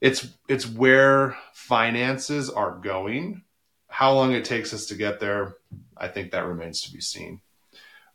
it's 0.00 0.28
it's 0.48 0.68
where 0.68 1.36
finances 1.52 2.48
are 2.48 2.78
going. 2.78 3.42
How 3.88 4.12
long 4.12 4.32
it 4.32 4.44
takes 4.44 4.72
us 4.72 4.86
to 4.86 4.94
get 4.94 5.18
there, 5.18 5.56
I 5.96 6.08
think 6.08 6.30
that 6.30 6.46
remains 6.46 6.82
to 6.82 6.92
be 6.92 7.00
seen. 7.00 7.40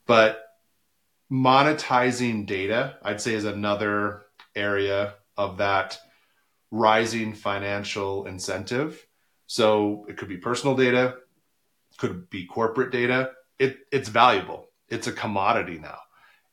But 0.05 0.43
monetizing 1.31 2.45
data, 2.45 2.97
I'd 3.03 3.19
say, 3.19 3.33
is 3.33 3.45
another 3.45 4.23
area 4.55 5.15
of 5.35 5.57
that 5.57 5.99
rising 6.71 7.33
financial 7.33 8.27
incentive. 8.27 9.05
So 9.47 10.05
it 10.07 10.17
could 10.17 10.29
be 10.29 10.37
personal 10.37 10.75
data, 10.75 11.17
could 11.97 12.29
be 12.29 12.45
corporate 12.45 12.91
data. 12.91 13.31
It, 13.59 13.77
it's 13.91 14.09
valuable 14.09 14.67
it's 14.93 15.07
a 15.07 15.11
commodity 15.11 15.79
now. 15.79 15.97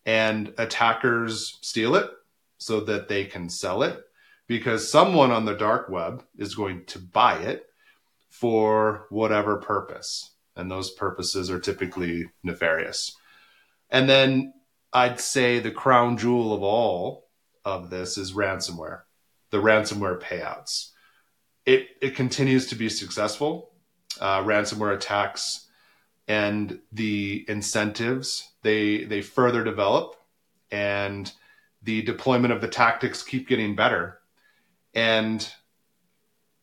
And 0.06 0.54
attackers 0.56 1.58
steal 1.60 1.94
it 1.94 2.10
so 2.56 2.80
that 2.80 3.08
they 3.08 3.26
can 3.26 3.50
sell 3.50 3.82
it 3.82 4.00
because 4.46 4.90
someone 4.90 5.30
on 5.30 5.44
the 5.44 5.54
dark 5.54 5.90
web 5.90 6.24
is 6.38 6.54
going 6.54 6.86
to 6.86 6.98
buy 6.98 7.38
it 7.38 7.66
for 8.30 9.06
whatever 9.10 9.58
purpose. 9.58 10.30
And 10.56 10.70
those 10.70 10.90
purposes 10.90 11.50
are 11.50 11.60
typically 11.60 12.30
nefarious. 12.42 13.14
And 13.90 14.08
then 14.08 14.54
I'd 14.92 15.20
say 15.20 15.58
the 15.58 15.70
crown 15.70 16.16
jewel 16.16 16.54
of 16.54 16.62
all 16.62 17.28
of 17.64 17.90
this 17.90 18.16
is 18.16 18.32
ransomware, 18.32 19.02
the 19.50 19.58
ransomware 19.58 20.20
payouts. 20.20 20.90
It, 21.66 21.88
it 22.00 22.16
continues 22.16 22.68
to 22.68 22.74
be 22.74 22.88
successful. 22.88 23.69
Uh, 24.20 24.42
ransomware 24.44 24.94
attacks 24.94 25.66
and 26.28 26.78
the 26.92 27.44
incentives 27.48 28.52
they 28.62 29.04
they 29.04 29.22
further 29.22 29.64
develop 29.64 30.14
and 30.70 31.32
the 31.82 32.02
deployment 32.02 32.52
of 32.52 32.60
the 32.60 32.68
tactics 32.68 33.22
keep 33.22 33.48
getting 33.48 33.74
better. 33.74 34.18
And 34.94 35.50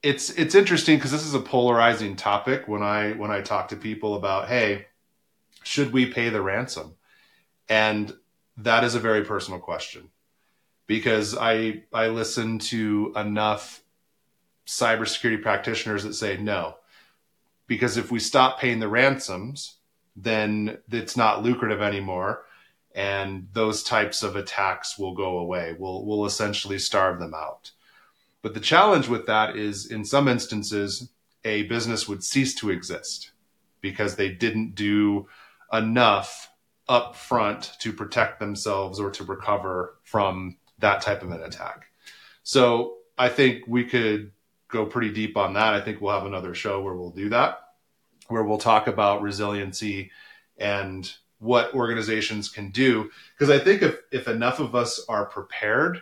it's 0.03 0.29
it's 0.31 0.55
interesting 0.55 0.97
because 0.97 1.11
this 1.11 1.25
is 1.25 1.33
a 1.33 1.39
polarizing 1.39 2.15
topic 2.15 2.67
when 2.67 2.83
i 2.83 3.13
when 3.13 3.31
i 3.31 3.41
talk 3.41 3.69
to 3.69 3.75
people 3.75 4.15
about 4.15 4.47
hey 4.47 4.85
should 5.63 5.91
we 5.91 6.05
pay 6.05 6.29
the 6.29 6.41
ransom? 6.41 6.95
And 7.67 8.13
that 8.55 8.85
is 8.85 8.95
a 8.95 8.99
very 8.99 9.25
personal 9.25 9.59
question 9.59 10.09
because 10.85 11.35
i 11.37 11.83
i 11.93 12.07
listen 12.07 12.59
to 12.59 13.11
enough 13.15 13.81
cybersecurity 14.65 15.41
practitioners 15.41 16.03
that 16.03 16.13
say 16.13 16.37
no 16.37 16.75
because 17.67 17.97
if 17.97 18.11
we 18.11 18.19
stop 18.19 18.59
paying 18.59 18.79
the 18.79 18.87
ransoms, 18.87 19.75
then 20.15 20.79
it's 20.91 21.15
not 21.17 21.43
lucrative 21.43 21.81
anymore. 21.81 22.45
And 22.95 23.47
those 23.53 23.83
types 23.83 24.23
of 24.23 24.35
attacks 24.35 24.97
will 24.97 25.13
go 25.13 25.37
away. 25.37 25.75
We'll, 25.77 26.03
we'll 26.05 26.25
essentially 26.25 26.79
starve 26.79 27.19
them 27.19 27.35
out. 27.35 27.71
But 28.41 28.53
the 28.53 28.59
challenge 28.59 29.07
with 29.07 29.27
that 29.27 29.55
is 29.55 29.85
in 29.91 30.03
some 30.03 30.27
instances, 30.27 31.09
a 31.43 31.63
business 31.63 32.07
would 32.07 32.23
cease 32.23 32.55
to 32.55 32.71
exist 32.71 33.31
because 33.81 34.15
they 34.15 34.29
didn't 34.29 34.73
do 34.73 35.27
enough 35.71 36.49
upfront 36.89 37.77
to 37.79 37.91
protect 37.91 38.39
themselves 38.39 38.99
or 38.99 39.11
to 39.11 39.23
recover 39.23 39.95
from 40.03 40.57
that 40.79 41.01
type 41.01 41.21
of 41.21 41.31
an 41.31 41.43
attack. 41.43 41.87
So 42.43 42.97
I 43.17 43.29
think 43.29 43.63
we 43.67 43.83
could 43.83 44.31
go 44.67 44.85
pretty 44.85 45.11
deep 45.11 45.37
on 45.37 45.53
that. 45.53 45.73
I 45.73 45.81
think 45.81 46.01
we'll 46.01 46.13
have 46.13 46.25
another 46.25 46.53
show 46.53 46.81
where 46.81 46.95
we'll 46.95 47.11
do 47.11 47.29
that, 47.29 47.59
where 48.27 48.43
we'll 48.43 48.57
talk 48.57 48.87
about 48.87 49.21
resiliency 49.21 50.11
and 50.57 51.11
what 51.39 51.73
organizations 51.73 52.49
can 52.49 52.69
do. 52.69 53.09
Because 53.37 53.49
I 53.49 53.63
think 53.63 53.81
if, 53.81 53.97
if 54.11 54.27
enough 54.27 54.59
of 54.59 54.75
us 54.75 55.03
are 55.07 55.25
prepared, 55.25 56.01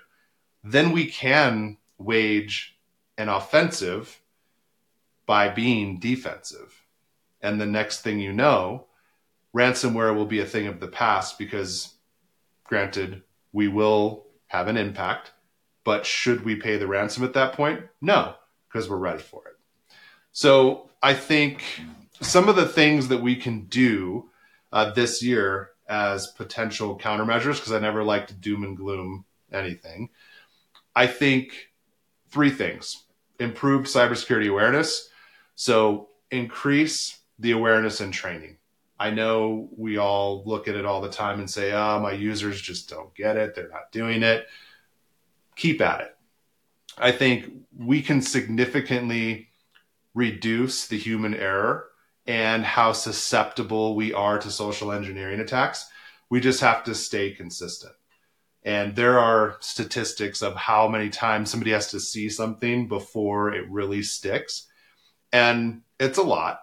then 0.63 0.91
we 0.91 1.07
can 1.07 1.77
wage 1.97 2.77
an 3.17 3.29
offensive 3.29 4.21
by 5.25 5.49
being 5.49 5.99
defensive. 5.99 6.83
And 7.41 7.59
the 7.59 7.65
next 7.65 8.01
thing 8.01 8.19
you 8.19 8.33
know, 8.33 8.87
ransomware 9.55 10.15
will 10.15 10.25
be 10.25 10.39
a 10.39 10.45
thing 10.45 10.67
of 10.67 10.79
the 10.79 10.87
past 10.87 11.37
because, 11.37 11.93
granted, 12.63 13.23
we 13.53 13.67
will 13.67 14.25
have 14.47 14.67
an 14.67 14.77
impact. 14.77 15.31
But 15.83 16.05
should 16.05 16.43
we 16.43 16.55
pay 16.55 16.77
the 16.77 16.87
ransom 16.87 17.23
at 17.23 17.33
that 17.33 17.53
point? 17.53 17.83
No, 18.01 18.35
because 18.75 18.89
we're 18.89 18.97
ready 18.97 19.23
for 19.23 19.47
it. 19.47 19.55
So 20.33 20.89
I 21.01 21.13
think 21.13 21.63
some 22.19 22.49
of 22.49 22.57
the 22.57 22.67
things 22.67 23.07
that 23.07 23.21
we 23.21 23.37
can 23.37 23.67
do 23.67 24.29
uh, 24.73 24.91
this 24.91 25.23
year 25.23 25.69
as 25.87 26.27
potential 26.27 26.99
countermeasures, 26.99 27.55
because 27.55 27.71
I 27.71 27.79
never 27.79 28.03
like 28.03 28.27
to 28.27 28.33
doom 28.33 28.65
and 28.65 28.75
gloom 28.75 29.23
anything. 29.49 30.09
I 30.93 31.07
think 31.07 31.69
three 32.27 32.49
things 32.49 33.03
improved 33.39 33.87
cybersecurity 33.87 34.49
awareness. 34.49 35.07
So 35.55 36.09
increase 36.29 37.19
the 37.39 37.51
awareness 37.51 38.01
and 38.01 38.13
training. 38.13 38.57
I 38.99 39.11
know 39.11 39.69
we 39.77 39.95
all 39.97 40.43
look 40.45 40.67
at 40.67 40.75
it 40.75 40.85
all 40.85 40.99
the 40.99 41.09
time 41.09 41.39
and 41.39 41.49
say, 41.49 41.71
oh, 41.71 42.01
my 42.01 42.11
users 42.11 42.59
just 42.59 42.89
don't 42.89 43.15
get 43.15 43.37
it. 43.37 43.55
They're 43.55 43.69
not 43.69 43.93
doing 43.93 44.21
it. 44.21 44.47
Keep 45.55 45.79
at 45.79 46.01
it. 46.01 46.14
I 46.97 47.11
think 47.11 47.51
we 47.77 48.01
can 48.01 48.21
significantly 48.21 49.49
reduce 50.13 50.87
the 50.87 50.97
human 50.97 51.33
error 51.33 51.87
and 52.25 52.63
how 52.63 52.93
susceptible 52.93 53.95
we 53.95 54.13
are 54.13 54.39
to 54.39 54.49
social 54.49 54.91
engineering 54.91 55.39
attacks. 55.39 55.85
We 56.29 56.39
just 56.39 56.61
have 56.61 56.83
to 56.85 56.95
stay 56.95 57.31
consistent. 57.31 57.93
And 58.63 58.95
there 58.95 59.19
are 59.19 59.57
statistics 59.59 60.41
of 60.41 60.55
how 60.55 60.87
many 60.87 61.09
times 61.09 61.51
somebody 61.51 61.71
has 61.71 61.91
to 61.91 61.99
see 61.99 62.29
something 62.29 62.87
before 62.87 63.53
it 63.53 63.69
really 63.69 64.01
sticks. 64.01 64.67
And 65.31 65.81
it's 65.99 66.17
a 66.17 66.23
lot. 66.23 66.61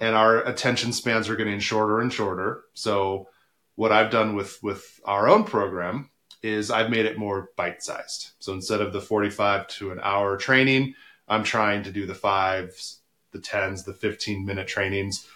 And 0.00 0.14
our 0.14 0.44
attention 0.44 0.92
spans 0.92 1.28
are 1.28 1.36
getting 1.36 1.58
shorter 1.58 2.00
and 2.00 2.12
shorter. 2.12 2.64
So 2.74 3.28
what 3.76 3.92
I've 3.92 4.10
done 4.10 4.34
with 4.34 4.58
with 4.62 5.00
our 5.04 5.28
own 5.28 5.44
program 5.44 6.10
is 6.42 6.70
I've 6.70 6.90
made 6.90 7.06
it 7.06 7.18
more 7.18 7.50
bite 7.56 7.82
sized. 7.82 8.30
So 8.38 8.52
instead 8.52 8.80
of 8.80 8.92
the 8.92 9.00
45 9.00 9.68
to 9.68 9.90
an 9.90 10.00
hour 10.02 10.36
training, 10.36 10.94
I'm 11.26 11.44
trying 11.44 11.82
to 11.82 11.90
do 11.90 12.06
the 12.06 12.14
fives, 12.14 13.00
the 13.32 13.40
tens, 13.40 13.84
the 13.84 13.92
15 13.92 14.46
minute 14.46 14.66
trainings, 14.66 15.26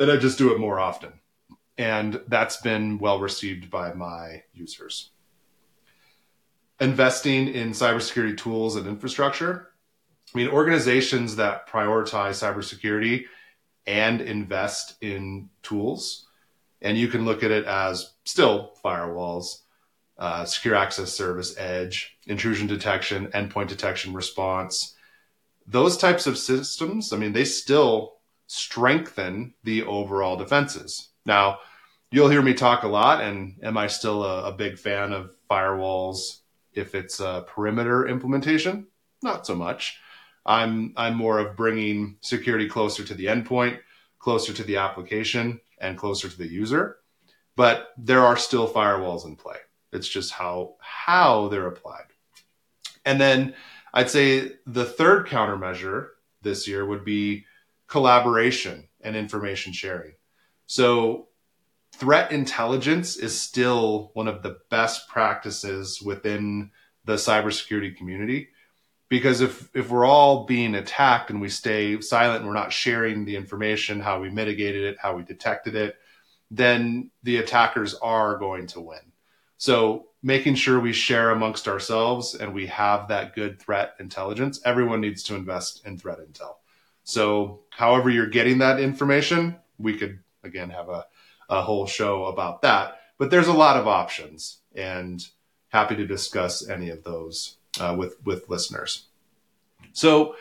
and 0.00 0.10
I 0.10 0.16
just 0.16 0.38
do 0.38 0.52
it 0.52 0.60
more 0.60 0.80
often. 0.80 1.12
And 1.76 2.20
that's 2.26 2.60
been 2.60 2.98
well 2.98 3.20
received 3.20 3.70
by 3.70 3.92
my 3.92 4.42
users. 4.52 5.10
Investing 6.80 7.48
in 7.48 7.70
cybersecurity 7.70 8.36
tools 8.36 8.76
and 8.76 8.86
infrastructure. 8.86 9.68
I 10.34 10.38
mean, 10.38 10.48
organizations 10.48 11.36
that 11.36 11.68
prioritize 11.68 12.42
cybersecurity 12.42 13.24
and 13.86 14.20
invest 14.20 14.96
in 15.00 15.48
tools, 15.62 16.26
and 16.82 16.98
you 16.98 17.08
can 17.08 17.24
look 17.24 17.42
at 17.42 17.50
it 17.50 17.64
as 17.64 18.12
still 18.24 18.74
firewalls, 18.84 19.62
uh, 20.18 20.44
secure 20.44 20.74
access 20.74 21.12
service, 21.12 21.56
edge, 21.58 22.16
intrusion 22.26 22.66
detection, 22.66 23.28
endpoint 23.28 23.68
detection 23.68 24.12
response. 24.12 24.94
Those 25.66 25.96
types 25.96 26.26
of 26.26 26.38
systems, 26.38 27.12
I 27.12 27.16
mean, 27.16 27.32
they 27.32 27.44
still 27.44 28.14
strengthen 28.46 29.54
the 29.64 29.84
overall 29.84 30.36
defenses. 30.36 31.10
Now, 31.24 31.58
you'll 32.10 32.30
hear 32.30 32.42
me 32.42 32.54
talk 32.54 32.82
a 32.82 32.88
lot, 32.88 33.20
and 33.20 33.56
am 33.62 33.76
I 33.76 33.86
still 33.86 34.24
a, 34.24 34.48
a 34.48 34.52
big 34.52 34.78
fan 34.78 35.12
of 35.12 35.36
firewalls 35.50 36.40
if 36.72 36.94
it's 36.94 37.20
a 37.20 37.44
perimeter 37.46 38.08
implementation? 38.08 38.86
Not 39.22 39.46
so 39.46 39.54
much. 39.54 40.00
I'm 40.46 40.94
I'm 40.96 41.14
more 41.14 41.38
of 41.38 41.56
bringing 41.56 42.16
security 42.22 42.68
closer 42.68 43.04
to 43.04 43.14
the 43.14 43.26
endpoint, 43.26 43.78
closer 44.18 44.54
to 44.54 44.64
the 44.64 44.78
application, 44.78 45.60
and 45.78 45.98
closer 45.98 46.28
to 46.28 46.38
the 46.38 46.48
user. 46.48 46.96
But 47.54 47.88
there 47.98 48.24
are 48.24 48.36
still 48.36 48.72
firewalls 48.72 49.26
in 49.26 49.36
play. 49.36 49.56
It's 49.92 50.08
just 50.08 50.32
how 50.32 50.76
how 50.80 51.48
they're 51.48 51.66
applied. 51.66 52.06
And 53.04 53.20
then 53.20 53.54
I'd 53.92 54.10
say 54.10 54.52
the 54.66 54.84
third 54.84 55.26
countermeasure 55.26 56.08
this 56.42 56.68
year 56.68 56.84
would 56.84 57.04
be 57.04 57.46
collaboration 57.86 58.88
and 59.00 59.16
information 59.16 59.72
sharing. 59.72 60.12
So 60.66 61.28
threat 61.94 62.30
intelligence 62.30 63.16
is 63.16 63.40
still 63.40 64.10
one 64.14 64.28
of 64.28 64.42
the 64.42 64.58
best 64.70 65.08
practices 65.08 66.02
within 66.02 66.70
the 67.04 67.14
cybersecurity 67.14 67.96
community 67.96 68.48
because 69.08 69.40
if 69.40 69.70
if 69.74 69.90
we're 69.90 70.04
all 70.04 70.44
being 70.44 70.74
attacked 70.74 71.30
and 71.30 71.40
we 71.40 71.48
stay 71.48 72.00
silent 72.00 72.40
and 72.40 72.46
we're 72.46 72.54
not 72.54 72.72
sharing 72.72 73.24
the 73.24 73.36
information 73.36 74.00
how 74.00 74.20
we 74.20 74.28
mitigated 74.28 74.84
it 74.84 74.98
how 75.00 75.16
we 75.16 75.22
detected 75.22 75.74
it 75.74 75.96
then 76.50 77.10
the 77.22 77.38
attackers 77.38 77.94
are 77.94 78.36
going 78.38 78.66
to 78.66 78.80
win 78.80 79.07
so 79.58 80.06
making 80.22 80.54
sure 80.54 80.80
we 80.80 80.92
share 80.92 81.30
amongst 81.30 81.68
ourselves 81.68 82.34
and 82.34 82.54
we 82.54 82.66
have 82.66 83.08
that 83.08 83.34
good 83.34 83.60
threat 83.60 83.94
intelligence, 84.00 84.60
everyone 84.64 85.00
needs 85.00 85.22
to 85.24 85.34
invest 85.34 85.82
in 85.84 85.98
threat 85.98 86.18
intel. 86.18 86.54
So 87.04 87.60
however 87.70 88.10
you're 88.10 88.26
getting 88.26 88.58
that 88.58 88.80
information, 88.80 89.56
we 89.78 89.96
could 89.96 90.18
again 90.42 90.70
have 90.70 90.88
a, 90.88 91.06
a 91.48 91.62
whole 91.62 91.86
show 91.86 92.26
about 92.26 92.62
that. 92.62 93.00
But 93.18 93.30
there's 93.30 93.48
a 93.48 93.52
lot 93.52 93.76
of 93.76 93.88
options 93.88 94.58
and 94.74 95.26
happy 95.68 95.96
to 95.96 96.06
discuss 96.06 96.68
any 96.68 96.90
of 96.90 97.04
those 97.04 97.56
uh, 97.80 97.94
with 97.98 98.16
with 98.24 98.48
listeners. 98.48 99.06
So 99.92 100.36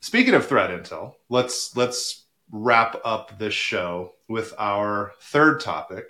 speaking 0.00 0.34
of 0.34 0.46
threat 0.46 0.70
intel, 0.70 1.14
let's 1.28 1.76
let's 1.76 2.24
wrap 2.50 3.00
up 3.04 3.38
this 3.38 3.54
show 3.54 4.12
with 4.28 4.54
our 4.58 5.12
third 5.20 5.60
topic, 5.60 6.06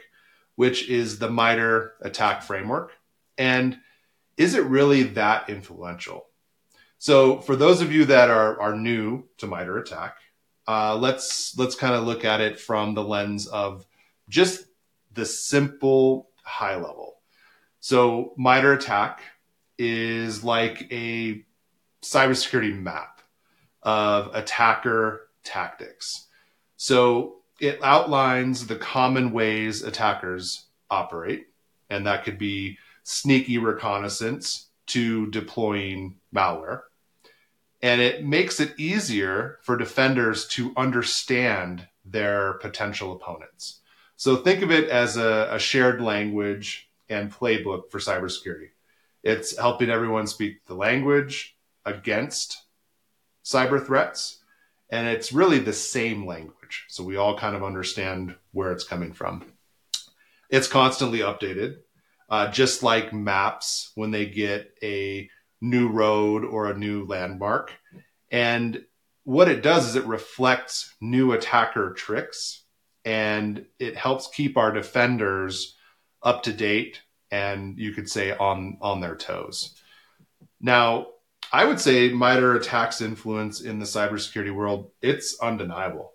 which 0.56 0.88
is 0.88 1.18
the 1.18 1.30
MITRE 1.30 1.92
ATT&CK 2.02 2.42
framework. 2.42 2.92
And 3.38 3.78
is 4.36 4.54
it 4.54 4.64
really 4.64 5.04
that 5.04 5.48
influential? 5.48 6.26
So 6.98 7.40
for 7.40 7.56
those 7.56 7.80
of 7.80 7.92
you 7.92 8.06
that 8.06 8.30
are, 8.30 8.60
are 8.60 8.74
new 8.74 9.24
to 9.38 9.46
MITRE 9.46 9.78
ATT&CK, 9.78 10.14
uh, 10.68 10.96
let's 10.96 11.56
let's 11.56 11.76
kind 11.76 11.94
of 11.94 12.04
look 12.04 12.24
at 12.24 12.40
it 12.40 12.58
from 12.58 12.94
the 12.94 13.04
lens 13.04 13.46
of 13.46 13.86
just 14.28 14.66
the 15.12 15.24
simple 15.24 16.30
high 16.42 16.74
level. 16.74 17.18
So 17.80 18.34
MITRE 18.36 18.72
ATT&CK 18.72 19.20
is 19.78 20.42
like 20.42 20.90
a 20.90 21.44
cybersecurity 22.02 22.76
map 22.76 23.20
of 23.82 24.34
attacker 24.34 25.28
tactics. 25.44 26.26
So 26.76 27.36
it 27.58 27.82
outlines 27.82 28.66
the 28.66 28.76
common 28.76 29.32
ways 29.32 29.82
attackers 29.82 30.66
operate, 30.90 31.48
and 31.90 32.06
that 32.06 32.24
could 32.24 32.38
be 32.38 32.78
sneaky 33.02 33.58
reconnaissance 33.58 34.66
to 34.86 35.30
deploying 35.30 36.16
malware. 36.34 36.82
And 37.82 38.00
it 38.00 38.24
makes 38.24 38.60
it 38.60 38.78
easier 38.78 39.58
for 39.62 39.76
defenders 39.76 40.46
to 40.48 40.72
understand 40.76 41.88
their 42.04 42.54
potential 42.54 43.12
opponents. 43.12 43.80
So 44.16 44.36
think 44.36 44.62
of 44.62 44.70
it 44.70 44.88
as 44.88 45.16
a, 45.16 45.48
a 45.52 45.58
shared 45.58 46.00
language 46.00 46.88
and 47.08 47.32
playbook 47.32 47.90
for 47.90 47.98
cybersecurity. 47.98 48.70
It's 49.22 49.58
helping 49.58 49.90
everyone 49.90 50.26
speak 50.26 50.64
the 50.66 50.74
language 50.74 51.56
against 51.84 52.62
cyber 53.44 53.84
threats 53.84 54.36
and 54.90 55.07
it's 55.09 55.33
really 55.33 55.59
the 55.59 55.72
same 55.72 56.27
language. 56.27 56.85
So 56.88 57.03
we 57.03 57.16
all 57.16 57.38
kind 57.38 57.57
of 57.57 57.64
understand 57.64 58.35
where 58.53 58.72
it's 58.72 58.85
coming 58.85 59.12
from. 59.12 59.44
It's 60.49 60.68
constantly 60.68 61.20
updated, 61.20 61.79
uh, 62.29 62.51
just 62.51 62.83
like 62.83 63.12
maps 63.12 63.90
when 63.94 64.11
they 64.11 64.27
get 64.27 64.72
a 64.83 65.29
new 65.61 65.88
road 65.88 66.44
or 66.44 66.66
a 66.66 66.79
new 66.79 67.05
landmark. 67.07 67.72
And 68.31 68.85
what 69.25 69.49
it 69.49 69.62
does 69.62 69.88
is 69.88 69.96
it 69.96 70.07
reflects 70.07 70.94
new 71.01 71.33
attacker 71.33 71.92
tricks 71.92 72.62
and 73.05 73.66
it 73.79 73.96
helps 73.96 74.29
keep 74.29 74.57
our 74.57 74.72
defenders 74.72 75.77
up 76.22 76.42
to 76.44 76.53
date 76.53 77.03
and 77.31 77.79
you 77.79 77.92
could 77.92 78.09
say 78.09 78.37
on 78.37 78.79
on 78.81 79.01
their 79.01 79.16
toes. 79.16 79.75
Now, 80.61 81.09
I 81.52 81.64
would 81.64 81.80
say 81.80 82.12
MITRE 82.12 82.56
ATT&CK's 82.56 83.00
influence 83.00 83.61
in 83.61 83.78
the 83.78 83.85
cybersecurity 83.85 84.54
world, 84.54 84.90
it's 85.00 85.38
undeniable. 85.40 86.12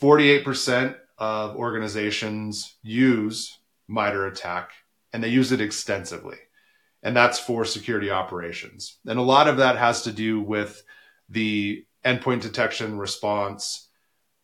48% 0.00 0.96
of 1.18 1.56
organizations 1.56 2.76
use 2.82 3.58
MITRE 3.88 4.26
ATT&CK 4.28 4.68
and 5.12 5.22
they 5.22 5.28
use 5.28 5.52
it 5.52 5.60
extensively. 5.60 6.38
And 7.02 7.16
that's 7.16 7.38
for 7.38 7.64
security 7.64 8.10
operations. 8.10 8.98
And 9.06 9.18
a 9.18 9.22
lot 9.22 9.48
of 9.48 9.58
that 9.58 9.76
has 9.76 10.02
to 10.02 10.12
do 10.12 10.40
with 10.40 10.82
the 11.28 11.84
endpoint 12.04 12.42
detection 12.42 12.98
response 12.98 13.88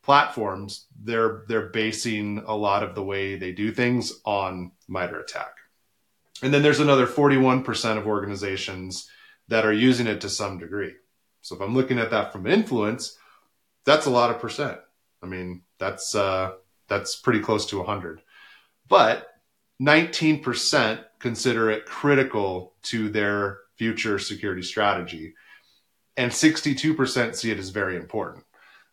platforms. 0.02 0.86
They're 1.02 1.44
they're 1.48 1.68
basing 1.68 2.42
a 2.46 2.56
lot 2.56 2.82
of 2.82 2.94
the 2.94 3.02
way 3.02 3.36
they 3.36 3.52
do 3.52 3.72
things 3.72 4.20
on 4.24 4.72
MITRE 4.88 5.20
ATT&CK. 5.20 5.52
And 6.42 6.52
then 6.52 6.62
there's 6.62 6.80
another 6.80 7.06
41% 7.06 7.98
of 7.98 8.06
organizations 8.06 9.08
that 9.48 9.64
are 9.64 9.72
using 9.72 10.06
it 10.06 10.20
to 10.22 10.28
some 10.28 10.58
degree. 10.58 10.94
So 11.42 11.54
if 11.54 11.62
I'm 11.62 11.74
looking 11.74 11.98
at 11.98 12.10
that 12.10 12.32
from 12.32 12.46
influence, 12.46 13.16
that's 13.84 14.06
a 14.06 14.10
lot 14.10 14.30
of 14.30 14.40
percent. 14.40 14.78
I 15.22 15.26
mean, 15.26 15.62
that's 15.78 16.14
uh, 16.14 16.52
that's 16.88 17.16
pretty 17.16 17.40
close 17.40 17.66
to 17.66 17.78
100. 17.78 18.20
But 18.88 19.28
19% 19.80 21.04
consider 21.18 21.70
it 21.70 21.86
critical 21.86 22.74
to 22.82 23.08
their 23.08 23.58
future 23.76 24.18
security 24.18 24.62
strategy, 24.62 25.34
and 26.16 26.32
62% 26.32 27.34
see 27.34 27.50
it 27.50 27.58
as 27.58 27.70
very 27.70 27.96
important. 27.96 28.44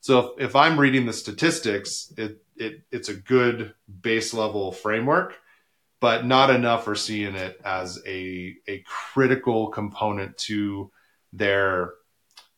So 0.01 0.19
if, 0.19 0.49
if 0.49 0.55
I'm 0.55 0.79
reading 0.79 1.05
the 1.05 1.13
statistics, 1.13 2.11
it, 2.17 2.43
it 2.57 2.81
it's 2.91 3.09
a 3.09 3.13
good 3.13 3.73
base 4.01 4.33
level 4.33 4.71
framework, 4.71 5.39
but 6.03 6.25
not 6.25 6.49
enough 6.49 6.83
for 6.83 6.95
seeing 6.95 7.33
it 7.33 7.61
as 7.63 7.97
a 8.05 8.57
a 8.67 8.83
critical 8.85 9.69
component 9.69 10.37
to 10.37 10.91
their 11.31 11.93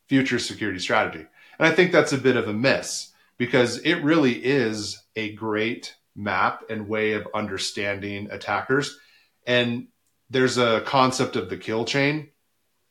future 0.08 0.40
security 0.40 0.80
strategy. 0.80 1.24
And 1.56 1.68
I 1.68 1.70
think 1.70 1.92
that's 1.92 2.12
a 2.12 2.18
bit 2.18 2.36
of 2.36 2.48
a 2.48 2.52
miss 2.52 3.12
because 3.38 3.78
it 3.78 4.02
really 4.02 4.44
is 4.44 5.00
a 5.14 5.32
great 5.34 5.94
map 6.16 6.64
and 6.70 6.88
way 6.88 7.12
of 7.12 7.28
understanding 7.36 8.26
attackers. 8.32 8.98
And 9.46 9.86
there's 10.28 10.58
a 10.58 10.80
concept 10.80 11.36
of 11.36 11.48
the 11.48 11.56
kill 11.56 11.84
chain. 11.84 12.30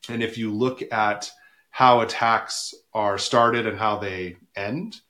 And 0.08 0.24
if 0.24 0.38
you 0.38 0.54
look 0.54 0.82
at 0.90 1.30
how 1.70 2.00
attacks 2.00 2.74
are 2.94 3.18
started 3.18 3.68
and 3.68 3.78
how 3.78 3.98
they 3.98 4.38
end, 4.56 5.02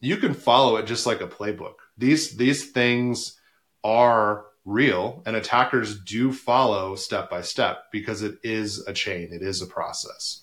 you 0.00 0.16
can 0.16 0.32
follow 0.32 0.76
it 0.76 0.86
just 0.86 1.04
like 1.04 1.20
a 1.20 1.28
playbook. 1.28 1.74
These 1.98 2.38
these 2.38 2.70
things 2.70 3.38
are 3.84 4.46
real 4.64 5.22
and 5.26 5.36
attackers 5.36 5.98
do 6.00 6.32
follow 6.32 6.94
step 6.94 7.30
by 7.30 7.42
step 7.42 7.84
because 7.90 8.22
it 8.22 8.38
is 8.42 8.86
a 8.86 8.92
chain, 8.92 9.32
it 9.32 9.42
is 9.42 9.62
a 9.62 9.66
process. 9.66 10.42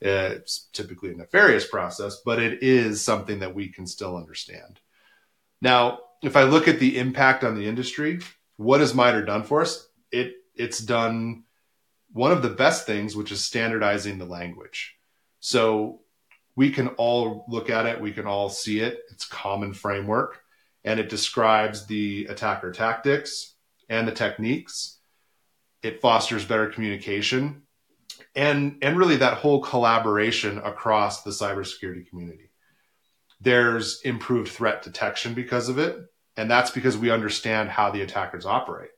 It's 0.00 0.68
typically 0.72 1.12
a 1.12 1.16
nefarious 1.16 1.66
process, 1.66 2.20
but 2.24 2.38
it 2.38 2.62
is 2.62 3.02
something 3.02 3.40
that 3.40 3.54
we 3.54 3.68
can 3.68 3.86
still 3.86 4.16
understand. 4.16 4.80
Now, 5.60 6.00
if 6.22 6.36
I 6.36 6.44
look 6.44 6.68
at 6.68 6.78
the 6.78 6.98
impact 6.98 7.44
on 7.44 7.56
the 7.56 7.66
industry, 7.66 8.20
what 8.56 8.80
has 8.80 8.94
MITRE 8.94 9.24
done 9.24 9.42
for 9.42 9.60
us? 9.60 9.88
It 10.10 10.34
it's 10.54 10.78
done 10.78 11.44
one 12.12 12.32
of 12.32 12.42
the 12.42 12.48
best 12.48 12.86
things, 12.86 13.14
which 13.14 13.30
is 13.30 13.44
standardizing 13.44 14.18
the 14.18 14.24
language. 14.24 14.96
So 15.40 16.00
we 16.56 16.70
can 16.70 16.88
all 16.88 17.44
look 17.48 17.70
at 17.70 17.86
it, 17.86 18.00
we 18.00 18.12
can 18.12 18.26
all 18.26 18.48
see 18.48 18.80
it. 18.80 19.00
It's 19.10 19.24
common 19.24 19.72
framework, 19.72 20.40
and 20.84 20.98
it 20.98 21.08
describes 21.08 21.86
the 21.86 22.26
attacker 22.26 22.72
tactics 22.72 23.54
and 23.88 24.06
the 24.06 24.12
techniques. 24.12 24.98
It 25.82 26.00
fosters 26.00 26.44
better 26.44 26.68
communication 26.68 27.62
and 28.34 28.78
and 28.82 28.96
really 28.96 29.16
that 29.16 29.38
whole 29.38 29.60
collaboration 29.60 30.58
across 30.58 31.22
the 31.22 31.30
cybersecurity 31.30 32.08
community. 32.08 32.50
There's 33.40 34.00
improved 34.02 34.50
threat 34.50 34.82
detection 34.82 35.34
because 35.34 35.68
of 35.68 35.78
it, 35.78 35.98
and 36.36 36.50
that's 36.50 36.70
because 36.70 36.96
we 36.96 37.10
understand 37.10 37.70
how 37.70 37.90
the 37.90 38.02
attackers 38.02 38.46
operate. 38.46 38.90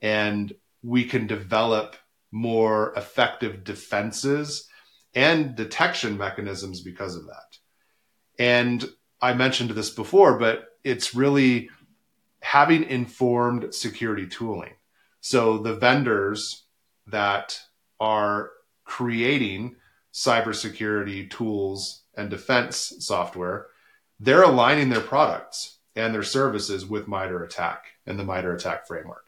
And 0.00 0.52
we 0.82 1.04
can 1.04 1.26
develop 1.26 1.96
more 2.30 2.92
effective 2.96 3.62
defenses 3.64 4.68
and 5.14 5.54
detection 5.54 6.16
mechanisms 6.16 6.80
because 6.80 7.14
of 7.14 7.26
that. 7.26 7.58
And 8.38 8.84
I 9.20 9.34
mentioned 9.34 9.70
this 9.70 9.90
before, 9.90 10.38
but 10.38 10.64
it's 10.82 11.14
really 11.14 11.68
having 12.42 12.84
informed 12.84 13.74
security 13.74 14.26
tooling. 14.26 14.74
So 15.20 15.58
the 15.58 15.74
vendors 15.74 16.64
that 17.06 17.58
are 18.00 18.50
creating 18.84 19.76
cybersecurity 20.12 21.30
tools 21.30 22.02
and 22.16 22.28
defense 22.28 22.94
software, 22.98 23.68
they're 24.20 24.42
aligning 24.42 24.90
their 24.90 25.00
products 25.00 25.78
and 25.94 26.12
their 26.12 26.24
services 26.24 26.84
with 26.84 27.08
MITRE 27.08 27.44
ATT&CK 27.44 27.78
and 28.06 28.18
the 28.18 28.24
MITRE 28.24 28.54
ATT&CK 28.54 28.86
framework. 28.86 29.24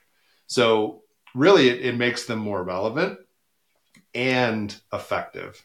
So 0.46 1.03
really 1.35 1.68
it, 1.68 1.87
it 1.87 1.96
makes 1.96 2.27
them 2.27 2.40
more 2.40 2.62
relevant 2.62 3.18
and 4.14 4.74
effective. 4.92 5.64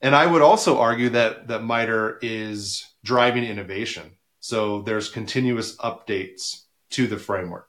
And 0.00 0.14
I 0.14 0.26
would 0.26 0.42
also 0.42 0.78
argue 0.78 1.10
that 1.10 1.48
that 1.48 1.62
MITRE 1.62 2.18
is 2.22 2.86
driving 3.04 3.44
innovation. 3.44 4.12
So 4.42 4.82
there's 4.82 5.08
continuous 5.08 5.76
updates 5.76 6.64
to 6.90 7.06
the 7.06 7.16
framework. 7.16 7.68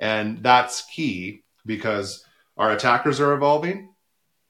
And 0.00 0.42
that's 0.42 0.84
key 0.86 1.44
because 1.64 2.24
our 2.56 2.72
attackers 2.72 3.20
are 3.20 3.32
evolving, 3.32 3.94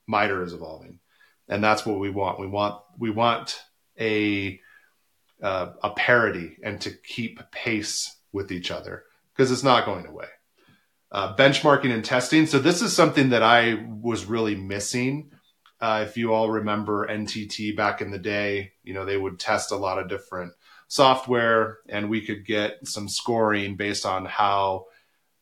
MITRE 0.07 0.43
is 0.43 0.55
evolving. 0.55 1.01
And 1.49 1.63
that's 1.63 1.85
what 1.85 1.99
we 1.99 2.09
want. 2.09 2.41
We 2.41 2.47
want 2.47 2.81
we 2.99 3.11
want 3.11 3.61
a 4.01 4.59
uh, 5.43 5.73
a 5.83 5.91
parity 5.91 6.57
and 6.65 6.81
to 6.81 6.91
keep 6.91 7.41
pace 7.51 8.17
with 8.33 8.51
each 8.53 8.71
other 8.71 9.05
because 9.35 9.51
it's 9.51 9.63
not 9.63 9.85
going 9.85 10.07
away 10.07 10.29
uh, 11.13 11.35
benchmarking 11.37 11.93
and 11.93 12.05
testing. 12.05 12.47
So 12.47 12.59
this 12.59 12.83
is 12.83 12.95
something 12.95 13.31
that 13.31 13.43
I 13.43 13.85
was 14.01 14.25
really 14.25 14.55
missing. 14.55 15.31
Uh, 15.81 16.05
if 16.07 16.17
you 16.17 16.33
all 16.33 16.51
remember 16.51 17.07
NTT 17.07 17.77
back 17.77 18.01
in 18.01 18.11
the 18.11 18.19
day, 18.19 18.73
you 18.83 18.95
know, 18.95 19.05
they 19.05 19.17
would 19.17 19.39
test 19.39 19.73
a 19.73 19.77
lot 19.77 19.99
of 19.99 20.09
different 20.09 20.53
software 20.91 21.79
and 21.89 22.11
we 22.11 22.21
could 22.21 22.45
get 22.45 22.85
some 22.85 23.09
scoring 23.09 23.77
based 23.77 24.05
on 24.05 24.25
how 24.25 24.87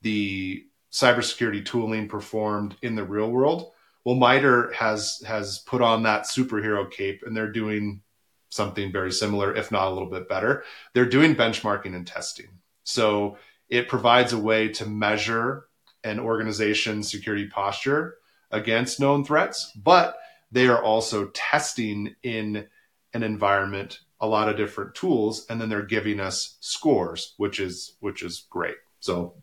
the 0.03 0.63
cybersecurity 0.93 1.65
tooling 1.65 2.07
performed 2.07 2.77
in 2.83 2.95
the 2.95 3.03
real 3.03 3.31
world. 3.31 3.73
Well, 4.05 4.17
MITRE 4.17 4.73
has 4.75 5.23
has 5.27 5.61
put 5.61 5.81
on 5.81 6.03
that 6.03 6.25
superhero 6.25 6.89
cape 6.91 7.23
and 7.27 7.35
they're 7.35 7.51
doing 7.51 8.03
something 8.51 8.93
very 8.93 9.11
similar, 9.11 9.55
if 9.57 9.73
not 9.73 9.89
a 9.89 9.91
little 9.91 10.11
bit 10.11 10.29
better. 10.29 10.65
They're 10.93 11.07
doing 11.07 11.35
benchmarking 11.35 11.97
and 11.97 12.07
testing. 12.07 12.49
So 12.85 13.39
it 13.71 13.89
provides 13.89 14.35
a 14.35 14.39
way 14.39 14.69
to 14.69 14.87
measure 14.87 15.65
an 16.05 16.21
organization's 16.21 17.11
security 17.11 17.47
posture 17.47 18.17
against 18.51 19.01
known 19.01 19.25
threats, 19.25 19.73
but 19.75 20.19
they 20.53 20.69
are 20.69 20.83
also 20.83 21.29
testing 21.29 22.15
in 22.23 22.67
an 23.15 23.23
environment 23.23 24.01
a 24.21 24.27
lot 24.27 24.49
of 24.49 24.57
different 24.57 24.95
tools 24.95 25.47
and 25.49 25.61
then 25.61 25.69
they're 25.69 25.83
giving 25.83 26.21
us 26.21 26.57
scores 26.61 27.35
which 27.37 27.61
is 27.61 27.95
which 28.01 28.23
is 28.23 28.47
great 28.51 28.77
so 29.01 29.35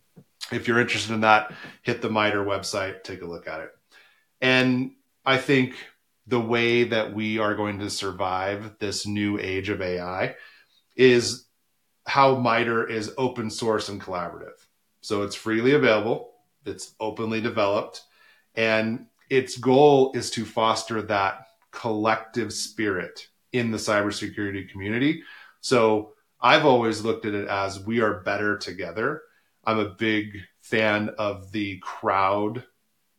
if 0.51 0.67
you're 0.67 0.79
interested 0.79 1.13
in 1.13 1.21
that 1.21 1.53
hit 1.81 2.01
the 2.01 2.09
MITRE 2.09 2.45
website 2.45 3.03
take 3.03 3.21
a 3.21 3.27
look 3.27 3.47
at 3.47 3.61
it 3.61 3.69
and 4.41 4.91
i 5.25 5.37
think 5.37 5.75
the 6.27 6.39
way 6.39 6.83
that 6.83 7.13
we 7.13 7.37
are 7.37 7.55
going 7.55 7.79
to 7.79 7.89
survive 7.89 8.71
this 8.79 9.05
new 9.05 9.39
age 9.39 9.69
of 9.69 9.81
ai 9.81 10.35
is 10.95 11.45
how 12.07 12.35
MITRE 12.35 12.87
is 12.87 13.13
open 13.17 13.49
source 13.49 13.89
and 13.89 13.99
collaborative. 13.99 14.65
So 15.01 15.23
it's 15.23 15.35
freely 15.35 15.73
available, 15.73 16.31
it's 16.65 16.93
openly 16.99 17.41
developed, 17.41 18.03
and 18.55 19.07
its 19.29 19.57
goal 19.57 20.11
is 20.13 20.29
to 20.31 20.45
foster 20.45 21.01
that 21.03 21.47
collective 21.71 22.53
spirit 22.53 23.27
in 23.57 23.71
the 23.71 23.77
cybersecurity 23.77 24.69
community. 24.69 25.23
So 25.61 26.13
I've 26.41 26.65
always 26.65 27.03
looked 27.03 27.25
at 27.25 27.33
it 27.33 27.47
as 27.47 27.79
we 27.79 28.01
are 28.01 28.21
better 28.21 28.57
together. 28.57 29.23
I'm 29.63 29.79
a 29.79 29.89
big 29.89 30.37
fan 30.61 31.09
of 31.17 31.51
the 31.51 31.79
crowd 31.79 32.63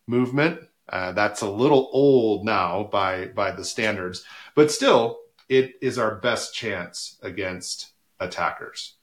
movement. 0.07 0.61
Uh, 0.89 1.13
that's 1.13 1.41
a 1.41 1.51
little 1.51 1.89
old 1.93 2.45
now 2.45 2.89
by 2.93 3.27
by 3.27 3.51
the 3.51 3.65
standards, 3.65 4.25
but 4.55 4.71
still, 4.71 5.19
it 5.49 5.75
is 5.83 5.99
our 5.99 6.17
best 6.17 6.55
chance 6.55 7.19
against 7.23 7.93
attackers. 8.21 8.95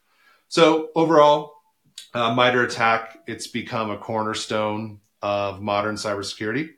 So 0.47 0.89
overall, 0.95 1.55
uh, 2.13 2.33
MITRE 2.33 2.63
ATT&CK, 2.63 3.19
it's 3.27 3.47
become 3.47 3.89
a 3.89 3.97
cornerstone 3.97 4.99
of 5.21 5.61
modern 5.61 5.95
cybersecurity. 5.95 6.69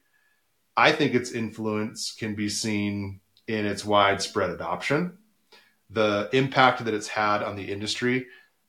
I 0.77 0.91
think 0.91 1.13
its 1.13 1.31
influence 1.31 2.11
can 2.11 2.35
be 2.35 2.49
seen 2.49 3.21
in 3.47 3.65
its 3.65 3.85
widespread 3.85 4.49
adoption, 4.49 5.17
the 5.89 6.29
impact 6.33 6.83
that 6.83 6.93
it's 6.93 7.07
had 7.07 7.43
on 7.43 7.55
the 7.55 7.71
industry, 7.71 8.27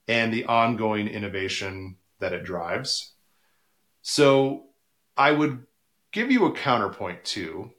and 0.09 0.33
the 0.33 0.45
ongoing 0.45 1.09
innovation 1.09 1.97
that 2.21 2.33
it 2.33 2.45
drives. 2.45 3.13
So 4.03 4.67
I 5.17 5.33
would 5.33 5.67
give 6.13 6.31
you 6.31 6.47
a 6.47 6.53
counterpoint 6.53 7.25
too. 7.25 7.73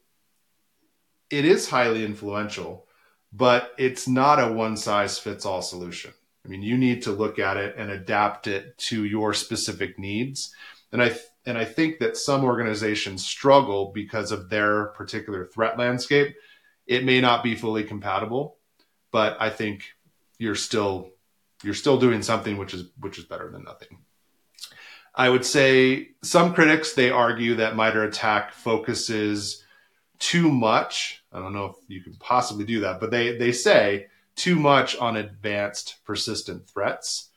It 1.29 1.45
is 1.45 1.69
highly 1.69 2.03
influential, 2.03 2.85
but 3.31 3.73
it's 3.77 4.07
not 4.07 4.39
a 4.39 4.51
one 4.51 4.77
size 4.77 5.19
fits 5.19 5.45
all 5.45 5.61
solution. 5.61 6.13
I 6.45 6.49
mean, 6.49 6.61
you 6.61 6.77
need 6.77 7.01
to 7.03 7.11
look 7.11 7.39
at 7.39 7.57
it 7.57 7.75
and 7.77 7.91
adapt 7.91 8.47
it 8.47 8.77
to 8.77 9.03
your 9.03 9.33
specific 9.33 9.99
needs. 9.99 10.53
And 10.91 11.03
I 11.03 11.17
and 11.45 11.57
I 11.57 11.65
think 11.65 11.99
that 11.99 12.17
some 12.17 12.43
organizations 12.43 13.25
struggle 13.25 13.91
because 13.93 14.31
of 14.31 14.49
their 14.49 14.87
particular 14.87 15.45
threat 15.45 15.77
landscape. 15.77 16.35
It 16.87 17.03
may 17.03 17.21
not 17.21 17.43
be 17.43 17.55
fully 17.55 17.83
compatible, 17.83 18.57
but 19.11 19.37
I 19.39 19.49
think 19.49 19.83
you're 20.39 20.55
still 20.55 21.11
you're 21.63 21.73
still 21.73 21.99
doing 21.99 22.21
something 22.21 22.57
which 22.57 22.73
is 22.73 22.89
which 22.99 23.17
is 23.17 23.25
better 23.25 23.51
than 23.51 23.63
nothing. 23.63 23.99
I 25.13 25.29
would 25.29 25.45
say 25.45 26.09
some 26.21 26.53
critics 26.53 26.93
they 26.93 27.09
argue 27.09 27.55
that 27.55 27.75
MITRE 27.75 28.03
ATT&CK 28.03 28.53
focuses 28.53 29.63
too 30.19 30.51
much. 30.51 31.23
I 31.31 31.39
don't 31.39 31.53
know 31.53 31.65
if 31.65 31.75
you 31.87 32.01
can 32.01 32.15
possibly 32.15 32.65
do 32.65 32.81
that, 32.81 32.99
but 32.99 33.11
they, 33.11 33.37
they 33.37 33.51
say 33.51 34.07
too 34.35 34.55
much 34.55 34.95
on 34.97 35.17
advanced 35.17 35.97
persistent 36.05 36.69
threats. 36.69 37.29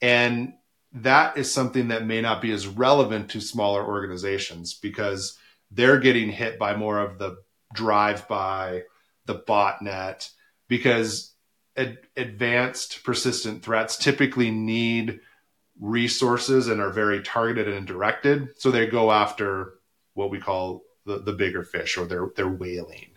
And 0.00 0.54
that 0.94 1.36
is 1.36 1.52
something 1.52 1.88
that 1.88 2.06
may 2.06 2.20
not 2.20 2.42
be 2.42 2.50
as 2.50 2.66
relevant 2.66 3.30
to 3.30 3.40
smaller 3.40 3.84
organizations 3.84 4.74
because 4.74 5.38
they're 5.70 6.00
getting 6.00 6.28
hit 6.28 6.58
by 6.58 6.76
more 6.76 6.98
of 6.98 7.18
the 7.18 7.38
drive 7.72 8.28
by, 8.28 8.82
the 9.26 9.36
botnet, 9.36 10.28
because 10.68 11.32
ad- 11.76 11.98
advanced 12.16 13.04
persistent 13.04 13.62
threats 13.62 13.96
typically 13.96 14.50
need 14.50 15.20
resources 15.80 16.68
and 16.68 16.80
are 16.80 16.90
very 16.90 17.22
targeted 17.22 17.74
and 17.74 17.86
directed. 17.86 18.48
So 18.58 18.70
they 18.70 18.86
go 18.86 19.10
after 19.10 19.74
what 20.14 20.30
we 20.30 20.38
call 20.38 20.82
the, 21.06 21.18
the 21.18 21.32
bigger 21.32 21.64
fish 21.64 21.96
or 21.96 22.06
they're, 22.06 22.28
they're 22.36 22.48
whaling. 22.48 23.12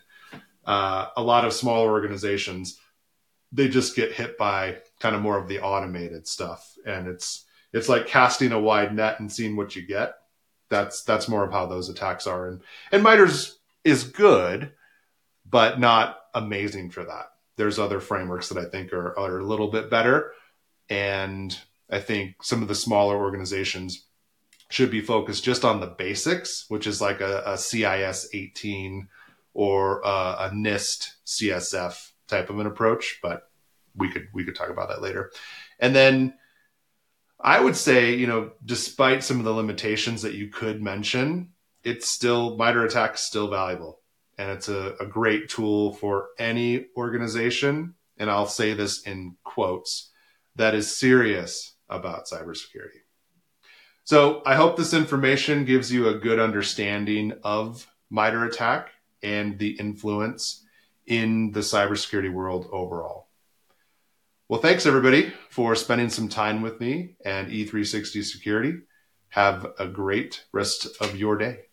Uh, 0.65 1.09
a 1.15 1.21
lot 1.21 1.45
of 1.45 1.53
smaller 1.53 1.91
organizations, 1.91 2.79
they 3.51 3.67
just 3.67 3.95
get 3.95 4.13
hit 4.13 4.37
by 4.37 4.77
kind 4.99 5.15
of 5.15 5.21
more 5.21 5.37
of 5.37 5.47
the 5.47 5.59
automated 5.59 6.27
stuff. 6.27 6.75
And 6.85 7.07
it's, 7.07 7.45
it's 7.73 7.89
like 7.89 8.07
casting 8.07 8.51
a 8.51 8.59
wide 8.59 8.95
net 8.95 9.19
and 9.19 9.31
seeing 9.31 9.55
what 9.55 9.75
you 9.75 9.85
get. 9.85 10.15
That's, 10.69 11.03
that's 11.03 11.27
more 11.27 11.43
of 11.43 11.51
how 11.51 11.67
those 11.67 11.89
attacks 11.89 12.25
are. 12.25 12.47
And, 12.47 12.61
and 12.91 13.03
MITRE's 13.03 13.59
is 13.85 14.03
good, 14.03 14.73
but 15.49 15.79
not 15.79 16.17
amazing 16.33 16.89
for 16.89 17.05
that. 17.05 17.27
There's 17.55 17.79
other 17.79 18.01
frameworks 18.01 18.49
that 18.49 18.57
I 18.57 18.67
think 18.67 18.91
are, 18.91 19.17
are 19.17 19.39
a 19.39 19.45
little 19.45 19.69
bit 19.69 19.89
better. 19.89 20.33
And 20.89 21.57
I 21.89 21.99
think 21.99 22.43
some 22.43 22.61
of 22.61 22.67
the 22.67 22.75
smaller 22.75 23.15
organizations 23.15 24.05
should 24.69 24.91
be 24.91 25.01
focused 25.01 25.43
just 25.43 25.63
on 25.63 25.79
the 25.79 25.87
basics, 25.87 26.65
which 26.67 26.87
is 26.87 26.99
like 26.99 27.21
a, 27.21 27.43
a 27.45 27.57
CIS 27.57 28.29
18 28.33 29.07
or 29.53 30.01
a, 30.01 30.07
a 30.07 30.51
NIST 30.53 31.11
CSF 31.25 32.11
type 32.27 32.49
of 32.49 32.59
an 32.59 32.67
approach. 32.67 33.19
But 33.21 33.49
we 33.95 34.09
could 34.09 34.27
we 34.33 34.43
could 34.43 34.55
talk 34.55 34.69
about 34.69 34.89
that 34.89 35.01
later. 35.01 35.31
And 35.79 35.95
then 35.95 36.33
I 37.39 37.59
would 37.59 37.75
say, 37.77 38.15
you 38.15 38.27
know, 38.27 38.51
despite 38.65 39.23
some 39.23 39.37
of 39.37 39.45
the 39.45 39.53
limitations 39.53 40.23
that 40.23 40.33
you 40.33 40.47
could 40.47 40.81
mention, 40.81 41.49
it's 41.85 42.09
still 42.09 42.57
MITRE 42.57 42.85
ATT&CK 42.85 43.13
is 43.13 43.21
still 43.21 43.47
valuable, 43.47 44.01
and 44.37 44.49
it's 44.49 44.67
a, 44.67 44.95
a 44.99 45.05
great 45.05 45.47
tool 45.47 45.93
for 45.93 46.29
any 46.39 46.87
organization. 46.97 47.93
And 48.17 48.29
I'll 48.29 48.47
say 48.47 48.73
this 48.73 49.03
in 49.03 49.35
quotes 49.43 50.09
that 50.55 50.73
is 50.73 50.97
serious 50.97 51.75
about 51.87 52.25
cybersecurity. 52.25 53.03
So 54.03 54.41
I 54.45 54.55
hope 54.55 54.77
this 54.77 54.93
information 54.93 55.65
gives 55.65 55.91
you 55.91 56.07
a 56.07 56.17
good 56.17 56.39
understanding 56.39 57.33
of 57.43 57.87
MITRE 58.09 58.45
ATT&CK 58.45 58.89
and 59.21 59.59
the 59.59 59.71
influence 59.79 60.65
in 61.05 61.51
the 61.51 61.59
cybersecurity 61.59 62.31
world 62.31 62.67
overall. 62.71 63.27
Well, 64.47 64.61
thanks 64.61 64.85
everybody 64.85 65.33
for 65.49 65.75
spending 65.75 66.09
some 66.09 66.29
time 66.29 66.61
with 66.61 66.79
me 66.79 67.15
and 67.23 67.49
E360 67.49 68.23
Security. 68.23 68.73
Have 69.29 69.73
a 69.79 69.87
great 69.87 70.45
rest 70.51 70.87
of 71.01 71.15
your 71.15 71.37
day. 71.37 71.65